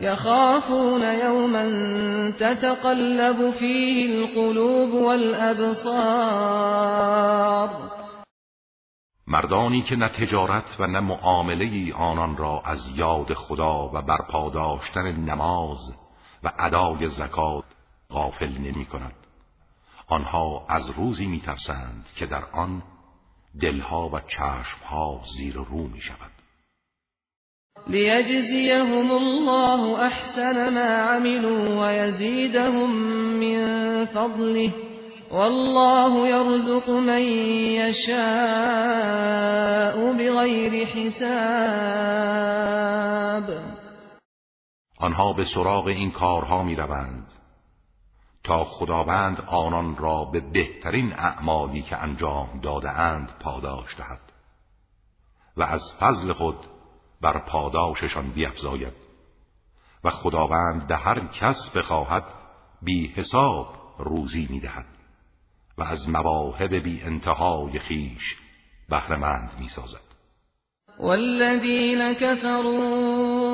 يخافون 0.00 1.02
يوما 1.02 1.64
تتقلب 2.30 3.50
فيه 3.50 4.06
القلوب 4.06 4.94
والأبصار. 4.94 5.84
مردانی 9.26 9.82
که 9.82 9.96
نه 9.96 10.08
تجارت 10.08 10.80
و 10.80 10.86
نه 10.86 11.00
معامله 11.00 11.94
آنان 11.94 12.36
را 12.36 12.62
از 12.64 12.78
یاد 12.96 13.34
خدا 13.34 13.90
و 13.94 14.02
برپا 14.02 14.50
داشتن 14.50 15.16
نماز 15.16 16.03
و 16.44 16.52
ادای 16.58 17.06
زکات 17.06 17.64
غافل 18.10 18.58
نمی 18.58 18.84
کند 18.84 19.14
آنها 20.08 20.66
از 20.68 20.90
روزی 20.90 21.26
می 21.26 21.40
ترسند 21.40 22.06
که 22.16 22.26
در 22.26 22.44
آن 22.52 22.82
دلها 23.60 24.08
و 24.08 24.20
چشمها 24.20 25.20
زیر 25.36 25.54
رو 25.54 25.88
می 25.88 26.00
شود 26.00 26.30
لیجزیهم 27.86 29.10
الله 29.10 30.00
احسن 30.00 30.74
ما 30.74 30.80
عملوا 30.80 31.86
ويزيدهم 31.86 32.90
من 33.40 34.06
فضله 34.06 34.72
والله 35.30 36.28
يرزق 36.28 36.90
من 36.90 37.22
يشاء 37.72 38.14
بغیر 40.12 40.84
حساب. 40.84 42.14
آنها 45.04 45.32
به 45.32 45.44
سراغ 45.44 45.86
این 45.86 46.10
کارها 46.10 46.62
می 46.62 46.76
روند 46.76 47.26
تا 48.44 48.64
خداوند 48.64 49.40
آنان 49.40 49.96
را 49.96 50.24
به 50.24 50.40
بهترین 50.40 51.12
اعمالی 51.12 51.82
که 51.82 51.96
انجام 51.96 52.60
داده 52.62 52.90
اند 52.90 53.32
پاداش 53.40 53.96
دهد 53.98 54.20
و 55.56 55.62
از 55.62 55.82
فضل 56.00 56.32
خود 56.32 56.56
بر 57.20 57.38
پاداششان 57.38 58.30
بیفزاید 58.30 58.92
و 60.04 60.10
خداوند 60.10 60.86
به 60.86 60.96
هر 60.96 61.26
کس 61.26 61.70
بخواهد 61.76 62.24
بی 62.82 63.12
حساب 63.16 63.74
روزی 63.98 64.48
می 64.50 64.60
دهد 64.60 64.86
و 65.78 65.82
از 65.82 66.08
مواهب 66.08 66.74
بی 66.74 67.02
انتهای 67.02 67.78
خیش 67.78 68.36
بهرمند 68.88 69.50
می 69.60 69.68
سازد 69.68 70.04
كفروا 72.14 73.53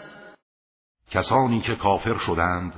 کسانی 1.11 1.61
که 1.61 1.75
کافر 1.75 2.17
شدند 2.17 2.73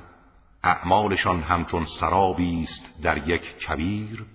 اعمالشان 0.62 1.42
همچون 1.42 1.86
سرابی 2.00 2.62
است 2.62 3.02
در 3.02 3.28
یک 3.28 3.58
کبیر 3.58 4.26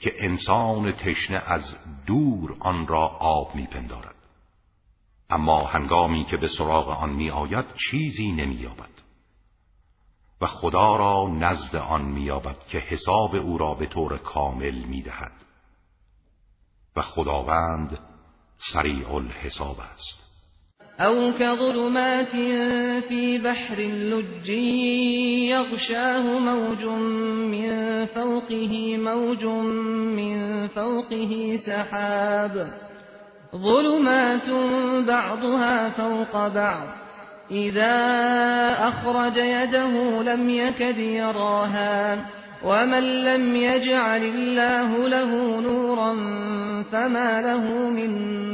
که 0.00 0.14
انسان 0.18 0.92
تشنه 0.92 1.42
از 1.46 1.76
دور 2.06 2.56
آن 2.60 2.86
را 2.86 3.06
آب 3.06 3.54
میپندارد. 3.54 4.14
اما 5.30 5.66
هنگامی 5.66 6.24
که 6.24 6.36
به 6.36 6.48
سراغ 6.48 6.88
آن 6.88 7.10
میآید 7.10 7.64
چیزی 7.74 8.32
نمییابد. 8.32 8.90
و 10.40 10.46
خدا 10.46 10.96
را 10.96 11.28
نزد 11.28 11.76
آن 11.76 12.02
مییابد 12.02 12.58
که 12.68 12.78
حساب 12.78 13.34
او 13.34 13.58
را 13.58 13.74
به 13.74 13.86
طور 13.86 14.18
کامل 14.18 14.84
می‌دهد. 14.84 15.32
و 16.96 17.02
خداوند 17.02 17.98
سریع 18.72 19.14
الحساب 19.14 19.80
است. 19.80 20.27
أو 21.00 21.32
كظلمات 21.38 22.30
في 23.08 23.38
بحر 23.38 23.78
اللج 23.78 24.48
يغشاه 25.48 26.38
موج 26.38 26.84
من 27.54 28.04
فوقه 28.06 28.96
موج 28.96 29.44
من 30.14 30.68
فوقه 30.68 31.56
سحاب. 31.66 32.68
ظلمات 33.56 34.50
بعضها 35.06 35.88
فوق 35.88 36.48
بعض. 36.48 36.86
إذا 37.50 37.96
أخرج 38.88 39.36
يده 39.36 40.22
لم 40.22 40.50
يكد 40.50 40.98
يراها. 40.98 42.18
ومن 42.64 43.24
لم 43.24 43.56
يجعل 43.56 44.22
الله 44.22 45.08
له 45.08 45.60
نورا 45.60 46.14
فما 46.92 47.40
له 47.42 47.90
من 47.90 48.12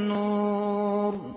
نور. 0.09 1.34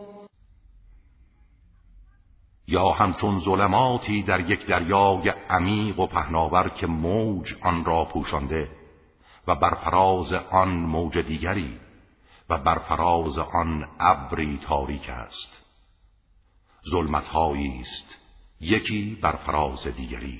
یا 2.67 2.91
همچون 2.91 3.39
ظلماتی 3.39 4.23
در 4.23 4.39
یک 4.39 4.65
دریای 4.65 5.29
عمیق 5.29 5.99
و 5.99 6.07
پهناور 6.07 6.69
که 6.69 6.87
موج 6.87 7.53
آن 7.61 7.85
را 7.85 8.05
پوشانده 8.05 8.71
و 9.47 9.55
بر 9.55 9.73
فراز 9.73 10.33
آن 10.33 10.69
موج 10.69 11.17
دیگری 11.17 11.79
و 12.49 12.57
بر 12.57 12.79
فراز 12.79 13.37
آن 13.37 13.87
ابری 13.99 14.57
تاریک 14.57 15.09
است. 15.09 15.63
ظلمتهایی 16.91 17.79
است 17.79 18.17
یکی 18.61 19.17
بر 19.21 19.35
فراز 19.35 19.87
دیگری. 19.87 20.39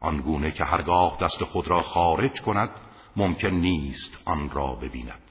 آنگونه 0.00 0.50
که 0.50 0.64
هرگاه 0.64 1.18
دست 1.20 1.44
خود 1.44 1.68
را 1.68 1.82
خارج 1.82 2.40
کند 2.40 2.70
ممکن 3.16 3.48
نیست 3.48 4.18
آن 4.24 4.50
را 4.50 4.74
ببیند. 4.74 5.22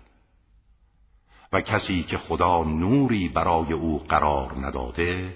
و 1.54 1.62
کسی 1.62 2.04
که 2.04 2.17
خدا 2.17 2.63
نوری 2.63 3.30
برای 3.30 3.73
او 3.73 3.99
قرار 3.99 4.54
نداده 4.58 5.36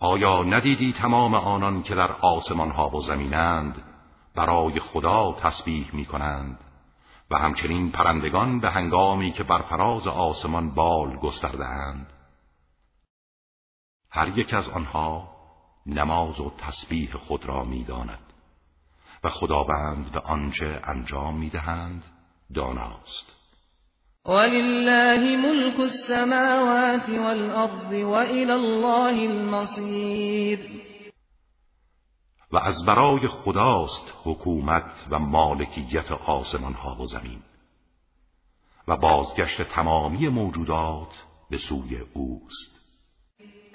آیا 0.00 0.42
ندیدی 0.42 0.92
تمام 0.92 1.34
آنان 1.34 1.82
که 1.82 1.94
در 1.94 2.12
آسمان 2.12 2.70
ها 2.70 2.88
و 2.88 3.00
زمینند 3.00 3.82
برای 4.34 4.80
خدا 4.80 5.32
تسبیح 5.32 5.90
می 5.92 6.06
کنند 6.06 6.58
و 7.30 7.38
همچنین 7.38 7.90
پرندگان 7.90 8.60
به 8.60 8.70
هنگامی 8.70 9.32
که 9.32 9.44
بر 9.44 9.62
فراز 9.62 10.06
آسمان 10.06 10.74
بال 10.74 11.16
گسترده 11.16 11.64
اند 11.64 12.12
هر 14.10 14.38
یک 14.38 14.54
از 14.54 14.68
آنها 14.68 15.30
نماز 15.86 16.40
و 16.40 16.50
تسبیح 16.58 17.16
خود 17.16 17.46
را 17.46 17.64
می‌داند 17.64 18.32
و 19.24 19.28
خداوند 19.28 20.12
به 20.12 20.20
آنچه 20.20 20.80
انجام 20.84 21.36
می‌دهند 21.36 22.04
داناست. 22.54 23.37
ولله 24.28 25.36
ملك 25.36 25.80
السماوات 25.80 27.08
والأرض 27.08 27.92
وإلى 27.92 28.52
الله 28.52 29.26
المصير. 29.26 30.58
و 32.52 32.56
از 32.56 32.84
برای 32.86 33.26
خداست 33.28 34.12
حکومت 34.24 35.06
و 35.10 35.18
مالکیت 35.18 36.12
آسمان 36.12 36.72
ها 36.72 36.96
و 37.02 37.06
زمین 37.06 37.42
و 38.88 38.96
بازگشت 38.96 39.62
تمامی 39.62 40.28
موجودات 40.28 41.22
به 41.50 41.58
سوی 41.58 41.98
اوست. 42.14 42.77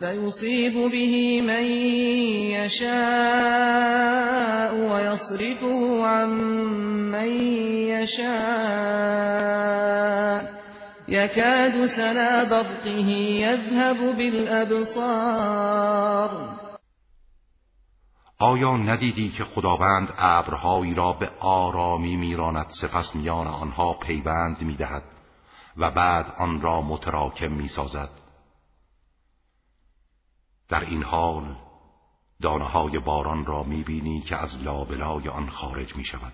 فيصيب 0.00 0.72
به 0.72 1.42
من 1.42 1.64
يشاء 2.56 3.90
ويصرفه 4.74 6.06
عن 6.06 6.30
من 7.10 7.28
يشاء 7.92 8.30
يكاد 11.08 11.86
سنا 11.86 12.44
برقه 12.44 13.08
يذهب 13.44 14.16
بالابصار 14.16 15.50
آیا 18.38 18.76
ندیدی 18.76 19.28
که 19.28 19.44
خداوند 19.44 20.08
ابرهایی 20.18 20.94
را 20.94 21.12
به 21.12 21.30
آرامی 21.40 22.16
میراند 22.16 22.66
سپس 22.82 23.16
میان 23.16 23.46
آنها 23.46 23.92
پیوند 23.92 24.62
می‌دهد 24.62 25.02
و 25.76 25.90
بعد 25.90 26.26
آن 26.38 26.60
را 26.60 26.80
متراکم 26.80 27.52
می‌سازد؟ 27.52 28.19
در 30.70 30.80
این 30.80 31.02
حال 31.02 31.56
دانه 32.42 32.64
های 32.64 32.98
باران 32.98 33.44
را 33.44 33.62
می‌بینی 33.62 34.20
که 34.20 34.36
از 34.36 34.56
لابلای 34.62 35.28
آن 35.28 35.50
خارج 35.50 35.96
می 35.96 36.04
شود 36.04 36.32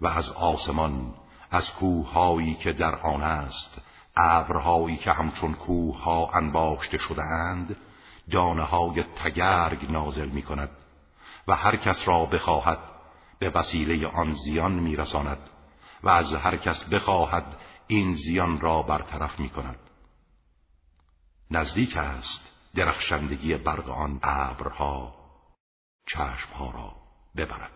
و 0.00 0.06
از 0.06 0.30
آسمان 0.30 1.14
از 1.50 1.70
کوههایی 1.70 2.54
که 2.54 2.72
در 2.72 2.94
آن 2.94 3.22
است 3.22 3.80
ابرهایی 4.16 4.96
که 4.96 5.12
همچون 5.12 5.54
کوه 5.54 6.02
ها 6.02 6.30
انباشته 6.34 6.98
شده 6.98 7.22
اند 7.22 7.76
دانه 8.30 8.62
های 8.62 9.02
تگرگ 9.24 9.90
نازل 9.90 10.28
می 10.28 10.42
کند 10.42 10.70
و 11.48 11.56
هر 11.56 11.76
کس 11.76 12.08
را 12.08 12.24
بخواهد 12.24 12.78
به 13.38 13.50
وسیله 13.50 14.06
آن 14.06 14.34
زیان 14.34 14.72
میرساند 14.72 15.50
و 16.02 16.08
از 16.08 16.34
هر 16.34 16.56
کس 16.56 16.84
بخواهد 16.84 17.56
این 17.86 18.14
زیان 18.14 18.60
را 18.60 18.82
برطرف 18.82 19.40
می 19.40 19.48
کند 19.48 19.78
نزدیک 21.50 21.96
است 21.96 22.57
درخشندگی 22.78 23.54
برق 23.54 23.88
آن 23.88 24.20
ابرها 24.22 25.14
چشمها 26.06 26.70
را 26.70 26.92
ببرد. 27.36 27.70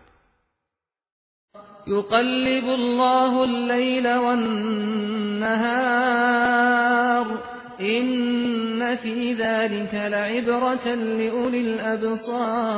يقلب 1.87 2.63
الله 2.65 3.43
الليل 3.43 4.07
والنهار 4.17 5.43
إن 7.79 8.95
في 8.95 9.33
ذلك 9.33 9.93
لعبرة 9.93 10.87
لأولي 10.95 11.61
الأبصار 11.61 12.73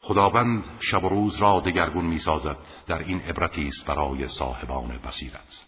خداوند 0.00 0.64
شب 0.80 1.04
و 1.04 1.08
روز 1.08 1.36
را 1.42 1.60
دگرگون 1.60 2.04
می‌سازد 2.04 2.56
در 2.86 2.98
این 2.98 3.20
عبرتی 3.20 3.68
است 3.68 3.86
برای 3.86 4.28
صاحبان 4.28 4.98
بصیرت. 4.98 5.67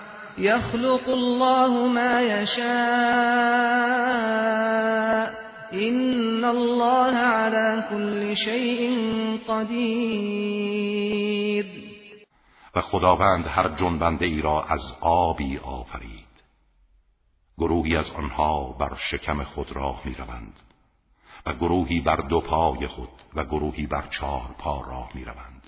يخلق 0.41 1.09
الله 1.09 1.87
ما 1.87 2.21
يشاء. 2.21 3.81
إن 5.73 6.45
الله 6.45 7.15
على 7.15 7.83
كل 7.89 8.35
شيء 8.35 8.97
قدیر 9.47 11.01
و 12.75 12.81
خداوند 12.81 13.47
هر 13.47 13.75
جنبنده 13.75 14.25
ای 14.25 14.41
را 14.41 14.63
از 14.63 14.81
آبی 15.01 15.57
آفرید. 15.57 16.21
گروهی 17.57 17.95
از 17.95 18.11
آنها 18.11 18.75
بر 18.79 18.95
شکم 18.95 19.43
خود 19.43 19.71
راه 19.71 20.01
می 20.05 20.15
روند 20.15 20.59
و 21.45 21.53
گروهی 21.53 22.01
بر 22.01 22.15
دو 22.15 22.41
پای 22.41 22.87
خود 22.87 23.09
و 23.35 23.43
گروهی 23.43 23.87
بر 23.87 24.07
چهار 24.07 24.55
پا 24.57 24.81
راه 24.81 25.09
می 25.13 25.25
روند. 25.25 25.67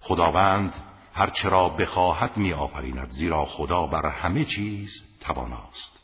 خداوند 0.00 0.72
هر 1.16 1.30
چرا 1.30 1.68
بخواهد 1.68 2.36
می 2.36 2.52
آفریند 2.52 3.08
زیرا 3.10 3.44
خدا 3.44 3.86
بر 3.86 4.06
همه 4.06 4.44
چیز 4.44 4.90
تواناست. 5.20 6.00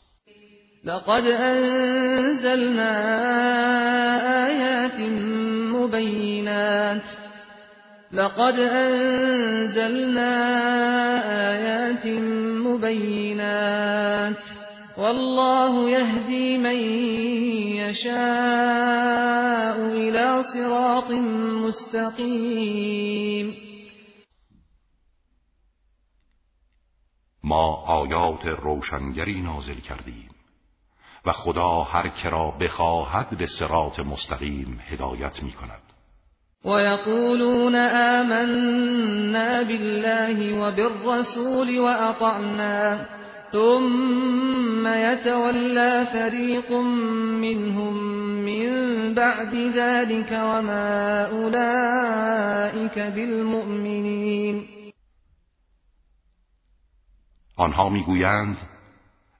لقد 0.85 1.27
انزلنا 1.27 2.93
آیات 4.45 4.99
مبینات. 5.75 7.01
لقد 8.11 8.59
انزلنا 8.59 10.33
آیات 11.49 12.05
مبینات. 12.65 14.43
والله 14.97 15.89
يهدي 15.89 16.57
من 16.57 16.79
يشاء 17.75 19.75
إلى 19.75 20.43
صراط 20.43 21.11
مستقيم 21.65 23.60
ما 27.43 27.83
آیات 27.87 28.45
روشنگری 28.45 29.41
نازل 29.41 29.79
کردیم 29.79 30.29
و 31.25 31.31
خدا 31.31 31.83
هر 31.83 32.07
کرا 32.07 32.51
بخواهد 32.51 33.37
به 33.37 33.45
سرات 33.59 33.99
مستقیم 33.99 34.79
هدایت 34.87 35.43
می 35.43 35.51
کند 35.51 35.81
ويقولون 36.65 37.75
آمنا 37.75 39.63
بالله 39.63 40.59
وبالرسول 40.59 41.79
وأطعنا 41.79 43.05
ثم 43.51 44.87
يتولى 44.87 46.07
فريق 46.13 46.71
منهم 47.41 47.93
من 48.45 48.69
بعد 49.13 49.55
ذلك 49.55 50.31
وما 50.31 51.25
أولئك 51.25 52.99
بالمؤمنين. 52.99 54.70
آنها 57.61 57.89
می‌گویند 57.89 58.57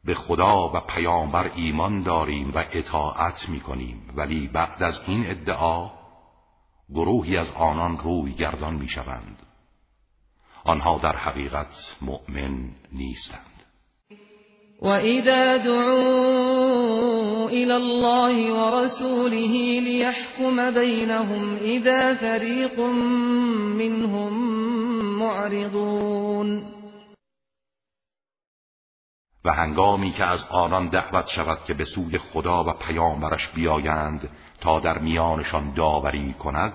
به 0.06 0.14
خدا 0.14 0.72
و 0.74 0.80
پیامبر 0.80 1.52
ایمان 1.56 2.04
داریم 2.04 2.52
و 2.56 2.64
اطاعت 2.72 3.50
می‌کنیم. 3.50 4.10
ولی 4.16 4.48
بعد 4.48 4.84
از 4.84 5.00
این 5.08 5.30
ادعا 5.30 5.92
گروهی 6.90 7.38
از 7.38 7.52
آنان 7.52 7.98
روی 7.98 8.34
گردان 8.34 8.74
می‌شوند. 8.74 9.44
آنها 10.66 10.98
در 10.98 11.16
حقیقت 11.16 11.96
مؤمن 12.02 12.70
نیستند. 12.92 13.64
وَإِذَا 14.82 15.58
دُعُوا 15.58 17.48
إِلَى 17.50 17.74
اللَّهِ 17.74 18.54
وَرَسُولِهِ 18.54 19.80
لِيَحْكُمَ 19.80 20.72
بَيْنَهُمْ 20.72 21.56
إِذَا 21.56 22.16
فَرِيقٌ 22.16 22.80
مِّنْهُمْ 23.78 24.34
مُعْرِضُونَ 25.20 26.81
و 29.46 29.54
هنگامی 29.54 30.12
که 30.12 30.26
از 30.26 30.46
آنان 30.50 30.88
دعوت 30.88 31.28
شود 31.28 31.58
که 31.68 31.74
به 31.74 31.86
سوی 31.86 32.18
خدا 32.18 32.64
و 32.64 32.74
پیامبرش 32.74 33.48
بیایند 33.48 34.30
تا 34.62 34.80
در 34.80 35.00
میانشان 35.00 35.74
داوری 35.74 36.34
کند 36.34 36.74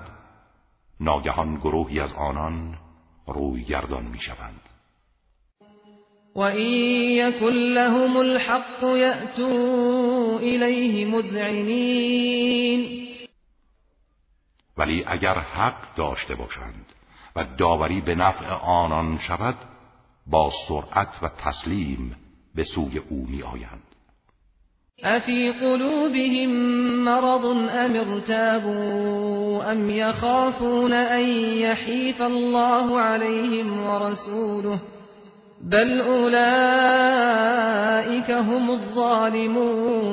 ناگهان 1.00 1.56
گروهی 1.56 2.00
از 2.00 2.12
آنان 2.12 2.78
روی 3.26 3.64
گردان 3.64 4.04
می‌شوند. 4.04 4.60
وَإِن 6.36 6.70
يَكُن 7.22 7.52
لَّهُمُ 7.52 8.16
الْحَقُّ 8.16 8.82
يَأْتُوا 8.82 10.38
إِلَيْهِ 10.38 11.04
مُذْعِنِينَ 11.04 13.06
ولی 14.78 15.04
اگر 15.06 15.38
حق 15.38 15.94
داشته 15.96 16.34
باشند 16.34 16.92
و 17.36 17.44
داوری 17.58 18.00
به 18.00 18.14
نفع 18.14 18.54
آنان 18.54 19.18
شود 19.18 19.56
با 20.26 20.52
سرعت 20.68 21.22
و 21.22 21.28
تسلیم 21.28 22.16
به 22.56 22.64
سوی 22.64 22.98
او 22.98 23.26
می 23.30 23.42
آیند 23.42 23.82
افی 25.02 25.52
قلوبهم 25.52 26.50
مرض 27.04 27.44
ام 27.44 27.96
ارتابوا 27.96 29.64
ام 29.70 29.90
يخافون 29.90 30.92
ان 30.92 31.28
يحيف 31.58 32.20
الله 32.20 33.00
عليهم 33.00 33.86
ورسوله 33.86 34.80
بل 35.60 36.00
اولئك 36.00 36.30
هم 38.30 38.70
الظالمون. 38.70 40.06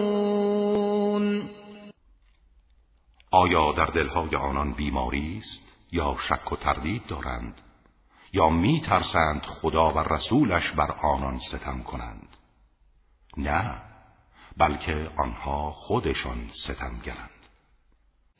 آیا 3.31 3.71
در 3.71 3.85
دلهای 3.85 4.35
آنان 4.35 4.73
بیماری 4.73 5.37
است 5.37 5.61
یا 5.91 6.15
شک 6.29 6.51
و 6.51 6.55
تردید 6.55 7.01
دارند 7.07 7.61
یا 8.33 8.49
می 8.49 8.81
ترسند 8.85 9.41
خدا 9.41 9.91
و 9.91 9.99
رسولش 9.99 10.71
بر 10.71 10.91
آنان 10.91 11.39
ستم 11.39 11.83
کنند؟ 11.83 12.32
نه 13.37 13.75
بلکه 14.57 14.95
آنها 15.19 15.71
خودشان 15.71 16.37
ستمگرند 16.63 17.33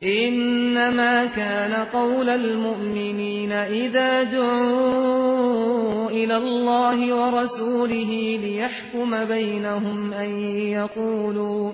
انما 0.03 1.25
كان 1.25 1.73
قول 1.85 2.29
المؤمنين 2.29 3.51
اذا 3.51 4.23
دعوا 4.23 6.09
إلى 6.09 6.37
الله 6.37 7.15
ورسوله 7.15 8.39
ليحكم 8.41 9.25
بينهم 9.25 10.13
ان 10.13 10.29
يقولوا 10.51 11.71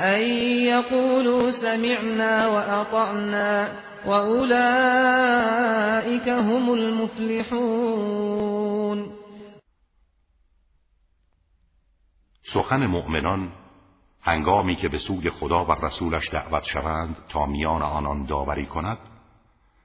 ان 0.00 0.22
يقولوا 0.66 1.50
سمعنا 1.50 2.48
واطعنا 2.48 3.72
واولئك 4.06 5.48
هم 6.28 6.74
المفلحون. 6.74 8.61
سخن 12.54 12.86
مؤمنان 12.86 13.52
هنگامی 14.22 14.76
که 14.76 14.88
به 14.88 14.98
سوی 14.98 15.30
خدا 15.30 15.64
و 15.64 15.72
رسولش 15.72 16.30
دعوت 16.32 16.64
شوند 16.64 17.16
تا 17.28 17.46
میان 17.46 17.82
آنان 17.82 18.24
داوری 18.24 18.66
کند 18.66 18.98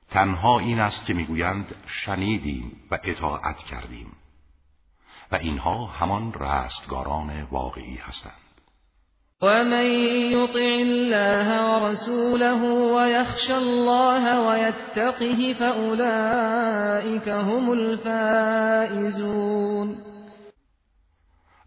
تنها 0.09 0.59
این 0.59 0.79
است 0.79 1.05
که 1.05 1.13
می‌گویند 1.13 1.75
شنیدیم 1.87 2.71
و 2.91 2.99
اطاعت 3.03 3.57
کردیم. 3.57 4.11
و 5.31 5.35
اینها 5.35 5.85
همان 5.85 6.33
رستگاران 6.33 7.47
واقعی 7.51 7.95
هستند. 7.95 8.33
ومن 9.41 9.85
يطع 10.31 10.59
الله 10.59 11.47
ورسوله 11.61 12.61
ويخشى 12.93 13.53
الله 13.53 14.47
ويتقه 14.47 15.53
فأولئك 15.53 17.27
هم 17.27 17.69
الفائزون 17.71 19.27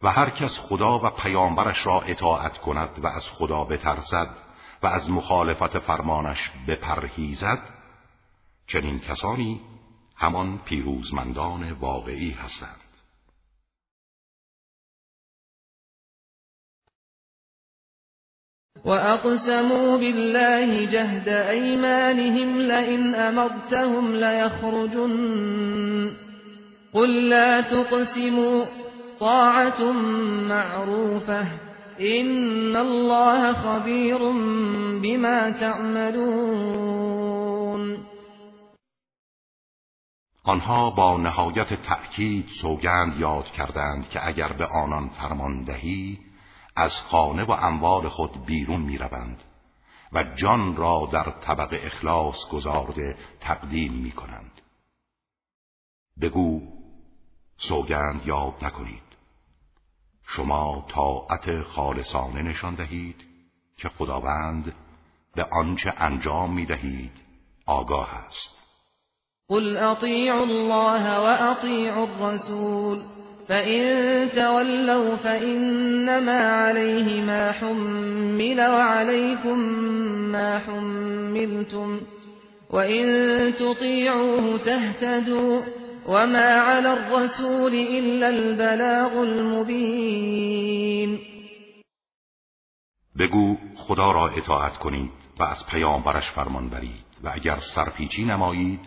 و 0.03 0.11
هر 0.11 0.31
کس 0.31 0.59
خدا 0.59 0.99
و 0.99 1.11
پیامبرش 1.11 1.87
را 1.87 2.01
اطاعت 2.01 2.59
کند 2.59 2.91
و 3.03 3.07
از 3.07 3.27
خدا 3.27 3.65
بترسد 3.65 4.29
و 4.83 4.87
از 4.87 5.11
مخالفت 5.11 5.79
فرمانش 5.79 6.51
بپرهیزد 6.69 7.59
چنین 8.67 8.99
کسانی 8.99 9.61
همان 10.17 10.59
پیروزمندان 10.59 11.73
واقعی 11.73 12.31
هستند. 12.31 12.81
وأقسموا 18.85 19.97
بالله 19.97 20.87
جهد 20.87 21.29
أيمانهم 21.29 22.59
لئن 22.59 23.15
أمرتهم 23.15 24.15
ليخرجن 24.15 26.11
قل 26.93 27.29
لا 27.29 27.61
تقسموا 27.61 28.65
طاعة 29.21 29.93
معروفة. 30.49 31.47
إن 32.01 32.77
الله 32.77 33.53
خبير 33.53 34.19
بما 35.03 35.51
تعملون. 35.51 36.91
آنها 40.45 40.91
با 40.91 41.17
نهایت 41.17 41.75
تأکید 41.75 42.47
سوگند 42.63 43.21
یاد 43.21 43.45
کردند 43.45 44.09
که 44.09 44.27
اگر 44.27 44.53
به 44.53 44.67
آنان 44.67 45.09
فرمان 45.09 45.65
دهی 45.65 46.19
از 46.77 46.93
خانه 47.11 47.45
و 47.45 47.51
اموال 47.51 48.09
خود 48.09 48.47
بیرون 48.47 48.81
می 48.81 48.99
روند 48.99 49.43
و 50.13 50.25
جان 50.25 50.77
را 50.77 51.09
در 51.13 51.31
طبق 51.41 51.81
اخلاص 51.83 52.37
گذارده 52.53 53.17
تقدیم 53.41 53.93
می 53.93 54.11
کنند 54.13 54.61
بگو 56.21 56.61
سوگند 57.57 58.27
یاد 58.27 58.65
نکنید. 58.65 59.10
شما 60.37 60.87
طاعت 60.95 61.63
خالصانه 61.63 62.43
نشان 62.43 62.75
دهید 62.75 63.17
که 63.79 63.89
خداوند 63.89 64.75
به 65.37 65.47
آنچه 65.53 65.93
انجام 65.99 66.55
می 66.55 66.67
دهید 66.67 67.13
آگاه 67.67 68.15
است. 68.15 68.57
قل 69.49 69.77
اطیعوا 69.77 70.43
الله 70.43 71.17
و 71.17 71.51
اطیعوا 71.51 72.03
الرسول 72.03 72.99
فإن 73.49 74.29
تولوا 74.29 75.17
فإنما 75.17 76.39
عليه 76.39 77.25
ما 77.25 77.53
حمل 77.53 78.61
وعليكم 78.61 79.59
ما 80.33 80.59
حملتم 80.59 82.01
وإن 82.71 83.07
تطيعوه 83.55 84.59
تهتدوا. 84.59 85.80
وما 86.07 86.61
على 86.61 86.89
الرسول 86.89 87.75
إلا 87.75 88.27
البلاغ 88.27 89.19
المبين. 89.19 90.61
بگو 93.19 93.57
خدا 93.77 94.13
را 94.13 94.29
اطاعت 94.29 94.77
کنید 94.77 95.13
و 95.39 95.43
از 95.43 95.67
پیامبرش 95.67 96.31
فرمان 96.31 96.69
برید 96.71 97.05
و 97.23 97.31
اگر 97.33 97.59
سرپیچی 97.75 98.25
نمایید 98.25 98.81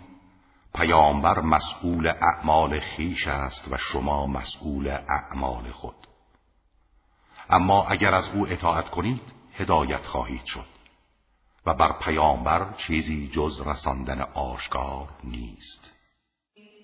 پیامبر 0.76 1.40
مسئول 1.40 2.08
اعمال 2.08 2.80
خیش 2.80 3.28
است 3.28 3.68
و 3.72 3.78
شما 3.78 4.28
مسئول 4.28 4.88
اعمال 4.88 5.64
خود. 5.72 5.96
اما 7.50 7.86
اگر 7.88 8.14
از 8.14 8.30
او 8.34 8.48
اطاعت 8.48 8.90
کنید 8.90 9.22
هدایت 9.54 10.06
خواهید 10.06 10.46
شد 10.46 10.74
و 11.66 11.74
بر 11.74 11.92
پیامبر 11.92 12.74
چیزی 12.74 13.28
جز 13.28 13.62
رساندن 13.68 14.22
آشکار 14.22 15.10
نیست. 15.24 15.93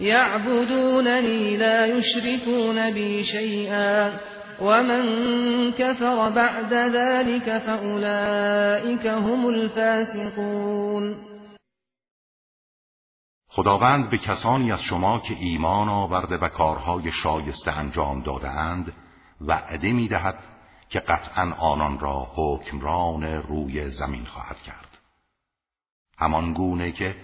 يعبدونني 0.00 1.56
لا 1.56 1.86
يشركون 1.86 2.90
بي 2.90 3.24
شيئا. 3.24 4.20
ومن 4.60 5.04
كفر 5.72 6.30
بعد 6.30 6.74
ذلك 6.74 7.58
فأولئك 7.58 9.06
هم 9.06 9.46
الفاسقون. 9.46 11.16
خداوند 13.48 14.10
به 14.10 14.18
کسانی 14.18 14.72
از 14.72 14.80
شما 14.80 15.18
که 15.18 15.34
ایمان 15.40 15.88
آورده 15.88 16.36
و 16.36 16.48
کارهای 16.48 17.12
شایسته 17.12 17.78
انجام 17.78 18.22
دادهاند 18.22 18.92
وعده 19.40 19.92
می 19.92 20.08
دهد 20.08 20.38
که 20.88 21.00
قطعا 21.00 21.54
آنان 21.58 21.98
را 21.98 22.26
حکمران 22.36 23.24
روی 23.24 23.90
زمین 23.90 24.24
خواهد 24.24 24.56
کرد. 24.56 24.98
همان 26.18 26.52
گونه 26.52 26.92
که 26.92 27.16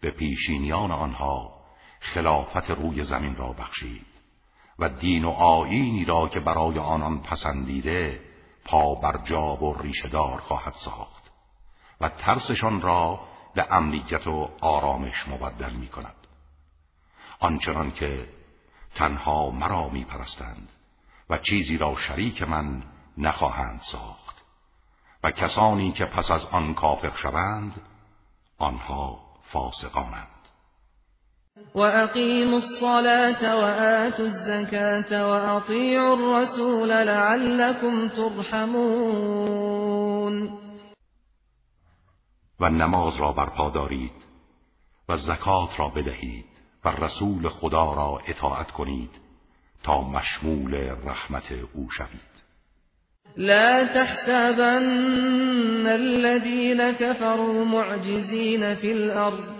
به 0.00 0.10
پیشینیان 0.10 0.90
آنها 0.90 1.59
خلافت 2.00 2.70
روی 2.70 3.04
زمین 3.04 3.36
را 3.36 3.52
بخشید 3.52 4.06
و 4.78 4.88
دین 4.88 5.24
و 5.24 5.30
آینی 5.30 6.04
را 6.04 6.28
که 6.28 6.40
برای 6.40 6.78
آنان 6.78 7.20
پسندیده 7.22 8.20
پا 8.64 8.94
بر 8.94 9.18
جاب 9.24 9.62
و 9.62 9.74
ریشهدار 9.82 10.40
خواهد 10.40 10.74
ساخت 10.84 11.30
و 12.00 12.08
ترسشان 12.08 12.80
را 12.80 13.20
به 13.54 13.66
امنیت 13.70 14.26
و 14.26 14.50
آرامش 14.60 15.28
مبدل 15.28 15.72
می 15.72 15.88
کند. 15.88 16.26
آنچنان 17.40 17.92
که 17.92 18.28
تنها 18.94 19.50
مرا 19.50 19.88
می 19.88 20.04
پرستند 20.04 20.68
و 21.30 21.38
چیزی 21.38 21.76
را 21.76 21.96
شریک 21.96 22.42
من 22.42 22.82
نخواهند 23.18 23.80
ساخت 23.92 24.44
و 25.22 25.30
کسانی 25.30 25.92
که 25.92 26.04
پس 26.04 26.30
از 26.30 26.46
آن 26.46 26.74
کافر 26.74 27.12
شوند 27.16 27.80
آنها 28.58 29.20
فاسقانند. 29.52 30.29
وأقيموا 31.74 32.58
الصلاة 32.58 33.56
وآتوا 33.56 34.24
الزكاة 34.24 35.28
وأطيعوا 35.28 36.16
الرسول 36.16 36.88
لعلكم 36.88 38.08
ترحمون 38.08 39.30
و 42.60 42.68
نماز 42.68 43.16
را 43.16 43.32
برپا 43.32 43.70
دارید 43.70 44.12
و 45.08 45.16
زکات 45.16 45.70
را 45.78 45.88
بدهید 45.88 46.44
و 46.84 46.88
رسول 46.88 47.48
خدا 47.48 47.94
را 47.94 48.20
اطاعت 48.28 48.70
کنید 48.70 49.10
تا 49.82 50.00
مشمول 50.00 50.74
رحمت 51.04 51.52
أو 51.52 51.90
شوید. 51.90 52.30
لا 53.36 53.86
تحسبن 53.94 55.86
الذين 55.86 56.92
كفروا 56.92 57.64
معجزين 57.64 58.74
في 58.74 58.92
الأرض 58.92 59.59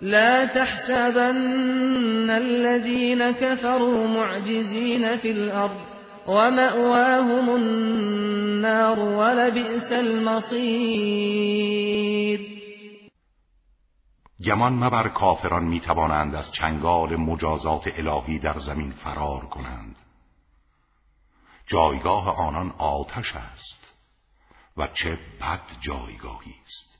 لا 0.00 0.46
تحسبن 0.46 2.30
الذين 2.30 3.30
كفروا 3.30 4.06
معجزين 4.06 5.16
في 5.16 5.30
الأرض 5.30 5.80
ومأواهم 6.26 7.50
النار 7.50 8.98
ولبئس 8.98 9.92
المصير. 9.92 11.20
گمان 14.44 14.72
مبر 14.72 15.08
کافران 15.08 15.64
می 15.64 15.80
توانند 15.80 16.34
از 16.34 16.52
چنگال 16.52 17.16
مجازات 17.16 17.98
الهی 17.98 18.38
در 18.38 18.58
زمین 18.58 18.92
فرار 18.92 19.40
کنند. 19.40 19.96
جایگاه 21.66 22.38
آنان 22.38 22.70
آتش 22.78 23.36
است 23.36 23.94
و 24.76 24.86
چه 24.86 25.18
بد 25.40 25.60
جایگاهی 25.80 26.54
است. 26.64 26.99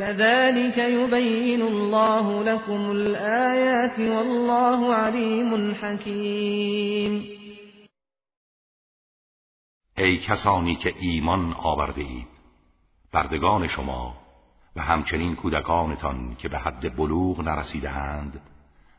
كذلك 0.00 0.78
يبين 0.78 1.62
الله 1.62 2.44
لكم 2.44 2.90
الآيات 2.90 3.98
والله 3.98 4.94
علیم 4.94 5.74
حکیم 5.74 7.24
ای 9.98 10.18
کسانی 10.18 10.74
که 10.76 10.94
ایمان 10.98 11.52
آورده 11.52 12.00
اید 12.00 12.28
بردگان 13.12 13.66
شما 13.66 14.16
و 14.76 14.82
همچنین 14.82 15.36
کودکانتان 15.36 16.34
که 16.34 16.48
به 16.48 16.58
حد 16.58 16.96
بلوغ 16.96 17.40
نرسیدهاند 17.40 18.40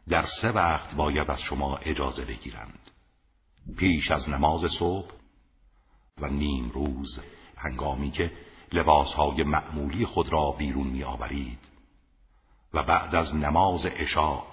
در 0.10 0.26
سه 0.42 0.52
وقت 0.52 0.96
باید 0.96 1.32
از 1.32 1.42
شما 1.42 1.78
اجازه 1.78 2.26
بگیرند. 2.26 2.92
پیش 3.78 4.12
از 4.12 4.30
نماز 4.30 4.72
صبح 4.80 5.12
و 6.22 6.28
نیم 6.28 6.70
روز 6.70 7.20
هنگامی 7.58 8.12
که 8.12 8.32
لباسهای 8.74 9.44
معمولی 9.44 10.06
خود 10.06 10.32
را 10.34 10.52
بیرون 10.52 10.88
می 10.88 11.04
آورید 11.04 11.60
و 12.74 12.84
بعد 12.84 13.16
از 13.16 13.36
نماز 13.36 13.86
عشا 13.86 14.44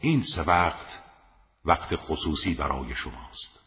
این 0.00 0.24
سه 0.34 0.42
وقت 0.42 1.02
وقت 1.64 1.96
خصوصی 1.96 2.54
برای 2.54 2.94
شماست. 2.94 3.60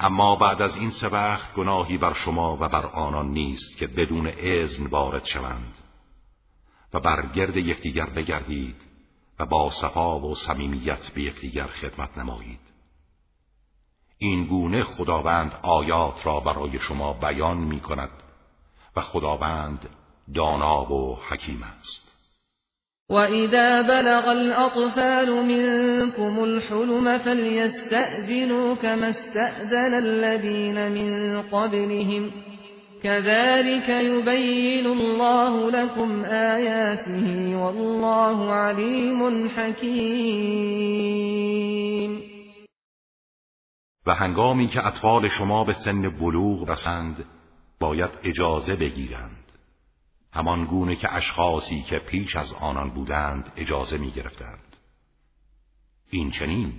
اما 0.00 0.36
بعد 0.36 0.62
از 0.62 0.76
این 0.76 0.90
سه 0.90 1.08
وقت 1.08 1.54
گناهی 1.54 1.98
بر 1.98 2.12
شما 2.12 2.56
و 2.56 2.68
بر 2.68 2.86
آنان 2.86 3.28
نیست 3.28 3.76
که 3.76 3.86
بدون 3.86 4.32
اذن 4.38 4.86
وارد 4.86 5.24
شوند 5.24 5.74
و 6.94 7.00
بر 7.00 7.26
گرد 7.26 7.56
یکدیگر 7.56 8.06
بگردید 8.06 8.76
و 9.38 9.46
با 9.46 9.70
صفا 9.70 10.20
و 10.20 10.34
صمیمیت 10.34 11.10
به 11.10 11.22
یکدیگر 11.22 11.66
خدمت 11.66 12.18
نمایید. 12.18 12.60
این 14.18 14.44
گونه 14.44 14.84
خداوند 14.84 15.58
آیات 15.62 16.26
را 16.26 16.40
برای 16.40 16.78
شما 16.78 17.12
بیان 17.12 17.56
می 17.56 17.80
کند 17.80 18.10
و 18.98 19.00
خداوند 19.00 19.88
دانا 20.34 20.92
و 20.92 21.18
حکیم 21.28 21.62
است. 21.62 22.08
وَإِذَا 23.10 23.82
بَلَغَ 23.82 24.28
الْأَطْفَالُ 24.28 25.30
مِنكُمُ 25.30 26.44
الْحُلُمَ 26.44 27.18
فَلْيَسْتَأْذِنُوا 27.18 28.74
كَمَا 28.74 29.08
اسْتَأْذَنَ 29.08 29.94
الَّذِينَ 29.94 30.92
مِن 30.92 31.42
قَبْلِهِمْ. 31.42 32.30
كَذَلِكَ 33.02 33.88
يُبَيِّنُ 33.88 34.86
اللَّهُ 34.86 35.70
لَكُمْ 35.70 36.24
آيَاتِهِ 36.24 37.56
وَاللَّهُ 37.56 38.52
عَلِيمٌ 38.52 39.48
حَكِيمٌ. 39.48 40.88
و 44.06 44.10
هنگامی 44.10 44.68
که 44.68 44.86
اطفال 44.86 45.28
شما 45.28 45.64
به 45.64 45.72
سن 45.72 46.18
بلوغ 46.20 46.70
رسند 46.70 47.37
باید 47.80 48.10
اجازه 48.22 48.76
بگیرند 48.76 49.52
همان 50.32 50.64
گونه 50.64 50.96
که 50.96 51.14
اشخاصی 51.14 51.82
که 51.82 51.98
پیش 51.98 52.36
از 52.36 52.52
آنان 52.52 52.90
بودند 52.90 53.52
اجازه 53.56 53.98
می 53.98 54.10
گرفتند. 54.10 54.76
این 56.10 56.30
چنین 56.30 56.72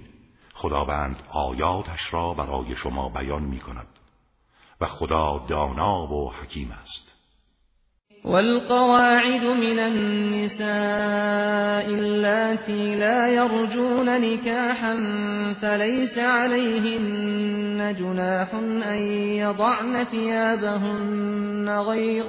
خداوند 0.54 1.24
آیاتش 1.30 2.14
را 2.14 2.34
برای 2.34 2.76
شما 2.76 3.10
بیان 3.10 3.44
می 3.44 3.60
کند 3.60 4.00
و 4.82 4.86
خدا 4.86 5.46
دانا 5.48 6.08
و 6.08 6.34
حکیم 6.34 6.72
است 6.72 7.09
والقواعد 8.26 9.46
من 9.46 9.80
النساء 9.80 10.70
اللاتي 11.94 12.96
لا 12.96 13.28
يرجون 13.28 14.22
نكاحا 14.22 14.96
فليس 15.62 16.20
عليهن 16.20 17.96
جناح 18.00 18.54
أن 18.84 19.02
يضعن 19.38 20.04
ثيابهن 20.04 21.70
غير 21.70 22.26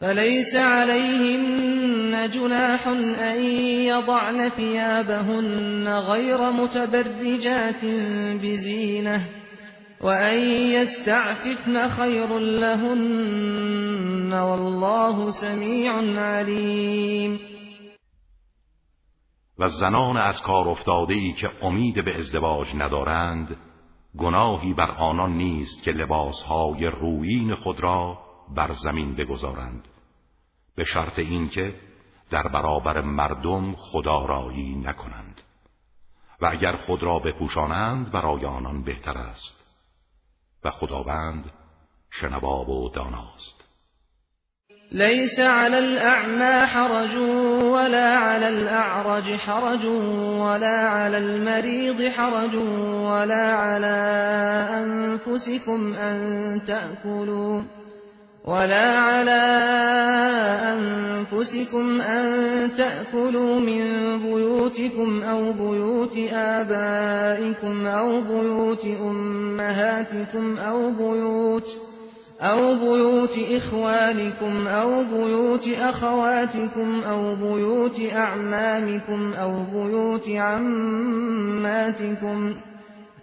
فليس 0.00 0.56
عليهن 0.56 2.30
جناح 2.34 2.88
أن 2.88 3.42
يضعن 3.84 4.48
ثيابهن 4.48 5.88
غير 5.88 6.50
متبرجات 6.50 7.84
بزينة 8.42 9.39
وأن 10.00 10.38
يستعففن 10.72 11.88
خير 11.88 12.38
لهن 12.38 14.32
والله 14.32 15.30
سميع 15.30 15.92
عليم 16.20 17.40
و 19.58 19.68
زنان 19.68 20.16
از 20.16 20.42
کار 20.42 20.68
افتاده 20.68 21.14
ای 21.14 21.32
که 21.32 21.50
امید 21.62 22.04
به 22.04 22.18
ازدواج 22.18 22.74
ندارند 22.74 23.56
گناهی 24.18 24.74
بر 24.74 24.90
آنان 24.90 25.32
نیست 25.32 25.82
که 25.82 25.90
لباسهای 25.90 26.86
رویین 26.86 27.54
خود 27.54 27.80
را 27.80 28.18
بر 28.56 28.72
زمین 28.84 29.14
بگذارند. 29.14 29.88
به 30.76 30.84
شرط 30.84 31.18
اینکه 31.18 31.74
در 32.30 32.48
برابر 32.48 33.00
مردم 33.00 33.74
خدارایی 33.76 34.74
نکنند. 34.74 35.40
و 36.40 36.46
اگر 36.46 36.76
خود 36.76 37.02
را 37.02 37.18
بپوشانند 37.18 38.12
برای 38.12 38.44
آنان 38.44 38.82
بهتر 38.82 39.18
است. 39.18 39.59
و 40.64 40.70
خداوند 40.70 41.44
شنواب 42.10 42.68
و 42.68 42.88
داناست. 42.88 43.60
ليس 44.92 45.40
على 45.40 45.78
الأعمى 45.78 46.66
حرج 46.66 47.16
ولا 47.62 48.16
على 48.16 48.48
الأعرج 48.48 49.36
حرج 49.36 49.84
ولا 50.40 50.88
على 50.88 51.18
المريض 51.18 52.12
حرج 52.12 52.54
ولا 53.04 53.52
على 53.56 53.96
أنفسكم 54.72 55.92
أن 55.94 56.60
تأكلوا 56.66 57.62
ولا 58.44 58.98
على 58.98 59.40
أنفسكم 60.72 62.00
أن 62.00 62.70
تأكلوا 62.76 63.60
من 63.60 64.18
بيوتكم 64.18 65.22
أو 65.22 65.52
بيوت 65.52 66.16
آبائكم 66.32 67.86
أو 67.86 68.20
بيوت 68.20 68.86
أمهاتكم 69.00 70.58
أو 70.58 70.90
بيوت 70.90 71.66
أو 72.40 72.74
بيوت 72.74 73.38
إخوانكم 73.50 74.66
أو 74.66 75.04
بيوت 75.04 75.68
أخواتكم 75.68 77.00
أو 77.02 77.34
بيوت 77.34 78.00
أعمامكم 78.12 79.32
أو 79.32 79.52
بيوت 79.72 80.28
عماتكم 80.28 81.74
أو 82.48 82.69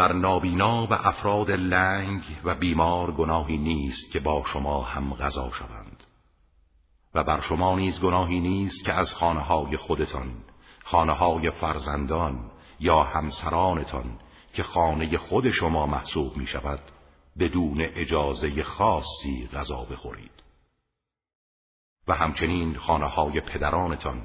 بر 0.00 0.12
نابینا 0.12 0.86
و 0.86 0.92
افراد 0.92 1.50
لنگ 1.50 2.22
و 2.44 2.54
بیمار 2.54 3.12
گناهی 3.12 3.56
نیست 3.58 4.10
که 4.12 4.20
با 4.20 4.42
شما 4.52 4.82
هم 4.82 5.14
غذا 5.14 5.50
شوند. 5.50 6.04
و 7.14 7.24
بر 7.24 7.40
شما 7.40 7.76
نیز 7.76 8.00
گناهی 8.00 8.40
نیست 8.40 8.84
که 8.84 8.92
از 8.92 9.14
خانه 9.14 9.40
های 9.40 9.76
خودتان 9.76 10.34
خانه 10.84 11.12
های 11.12 11.50
فرزندان 11.50 12.50
یا 12.80 13.02
همسرانتان 13.02 14.18
که 14.54 14.62
خانه 14.62 15.18
خود 15.18 15.50
شما 15.50 15.86
محسوب 15.86 16.36
می 16.36 16.46
شود 16.46 16.80
بدون 17.38 17.80
اجازه 17.80 18.62
خاصی 18.62 19.48
غذا 19.52 19.84
بخورید. 19.84 20.42
و 22.08 22.14
همچنین 22.14 22.76
خانه 22.76 23.06
های 23.06 23.40
پدرانتان 23.40 24.22